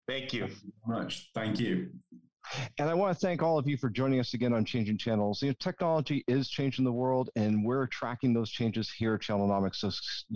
Thank 0.06 0.32
you. 0.32 0.48
Thank 0.48 0.62
you 0.64 0.72
much. 0.86 1.30
Thank 1.34 1.58
you. 1.58 1.90
And 2.78 2.90
I 2.90 2.94
want 2.94 3.16
to 3.16 3.26
thank 3.26 3.42
all 3.42 3.58
of 3.58 3.68
you 3.68 3.76
for 3.76 3.88
joining 3.88 4.20
us 4.20 4.34
again 4.34 4.52
on 4.52 4.64
Changing 4.64 4.98
Channels. 4.98 5.42
You 5.42 5.48
know, 5.48 5.54
technology 5.60 6.24
is 6.28 6.48
changing 6.48 6.84
the 6.84 6.92
world, 6.92 7.30
and 7.36 7.64
we're 7.64 7.86
tracking 7.86 8.34
those 8.34 8.50
changes 8.50 8.90
here 8.90 9.14
at 9.14 9.20
Channelnomics. 9.20 9.76
So 9.76 9.90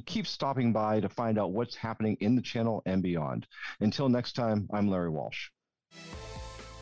keep 0.07 0.27
stopping 0.27 0.73
by 0.73 1.01
to 1.01 1.09
find 1.09 1.39
out 1.39 1.53
what's 1.53 1.75
happening 1.75 2.17
in 2.21 2.37
the 2.37 2.43
channel 2.43 2.83
and 2.87 3.03
beyond. 3.03 3.47
Until 3.81 4.09
next 4.09 4.33
time, 4.33 4.69
I'm 4.73 4.89
Larry 4.89 5.11
Walsh. 5.11 5.49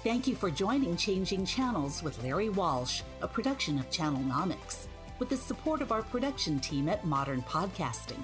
Thank 0.02 0.26
you 0.26 0.34
for 0.34 0.50
joining 0.50 0.96
Changing 0.96 1.46
Channels 1.46 2.02
with 2.02 2.22
Larry 2.22 2.50
Walsh, 2.50 3.00
a 3.22 3.28
production 3.28 3.78
of 3.78 3.88
Channelnomics, 3.90 4.87
with 5.18 5.30
the 5.30 5.37
support 5.37 5.80
of 5.80 5.92
our 5.92 6.02
production 6.02 6.60
team 6.60 6.90
at 6.90 7.06
Modern 7.06 7.40
Podcasting. 7.42 8.22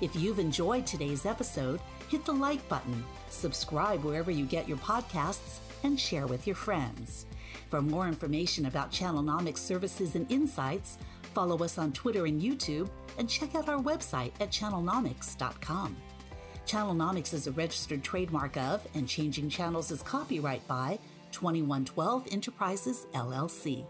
If 0.00 0.16
you've 0.16 0.38
enjoyed 0.38 0.86
today's 0.86 1.26
episode, 1.26 1.78
hit 2.08 2.24
the 2.24 2.32
like 2.32 2.66
button, 2.70 3.04
subscribe 3.28 4.02
wherever 4.02 4.30
you 4.30 4.46
get 4.46 4.66
your 4.66 4.78
podcasts, 4.78 5.58
and 5.82 5.98
share 5.98 6.26
with 6.26 6.46
your 6.46 6.56
friends. 6.56 7.26
For 7.68 7.80
more 7.80 8.08
information 8.08 8.66
about 8.66 8.90
Channelnomics 8.90 9.58
services 9.58 10.14
and 10.14 10.30
insights, 10.30 10.98
follow 11.34 11.56
us 11.58 11.78
on 11.78 11.92
Twitter 11.92 12.26
and 12.26 12.40
YouTube, 12.40 12.88
and 13.18 13.28
check 13.28 13.54
out 13.54 13.68
our 13.68 13.80
website 13.80 14.32
at 14.40 14.50
channelnomics.com. 14.50 15.96
Channelnomics 16.66 17.34
is 17.34 17.46
a 17.46 17.52
registered 17.52 18.02
trademark 18.02 18.56
of 18.56 18.86
and 18.94 19.08
Changing 19.08 19.48
Channels 19.48 19.90
is 19.90 20.02
copyright 20.02 20.66
by 20.68 20.98
2112 21.32 22.28
Enterprises, 22.30 23.06
LLC. 23.14 23.84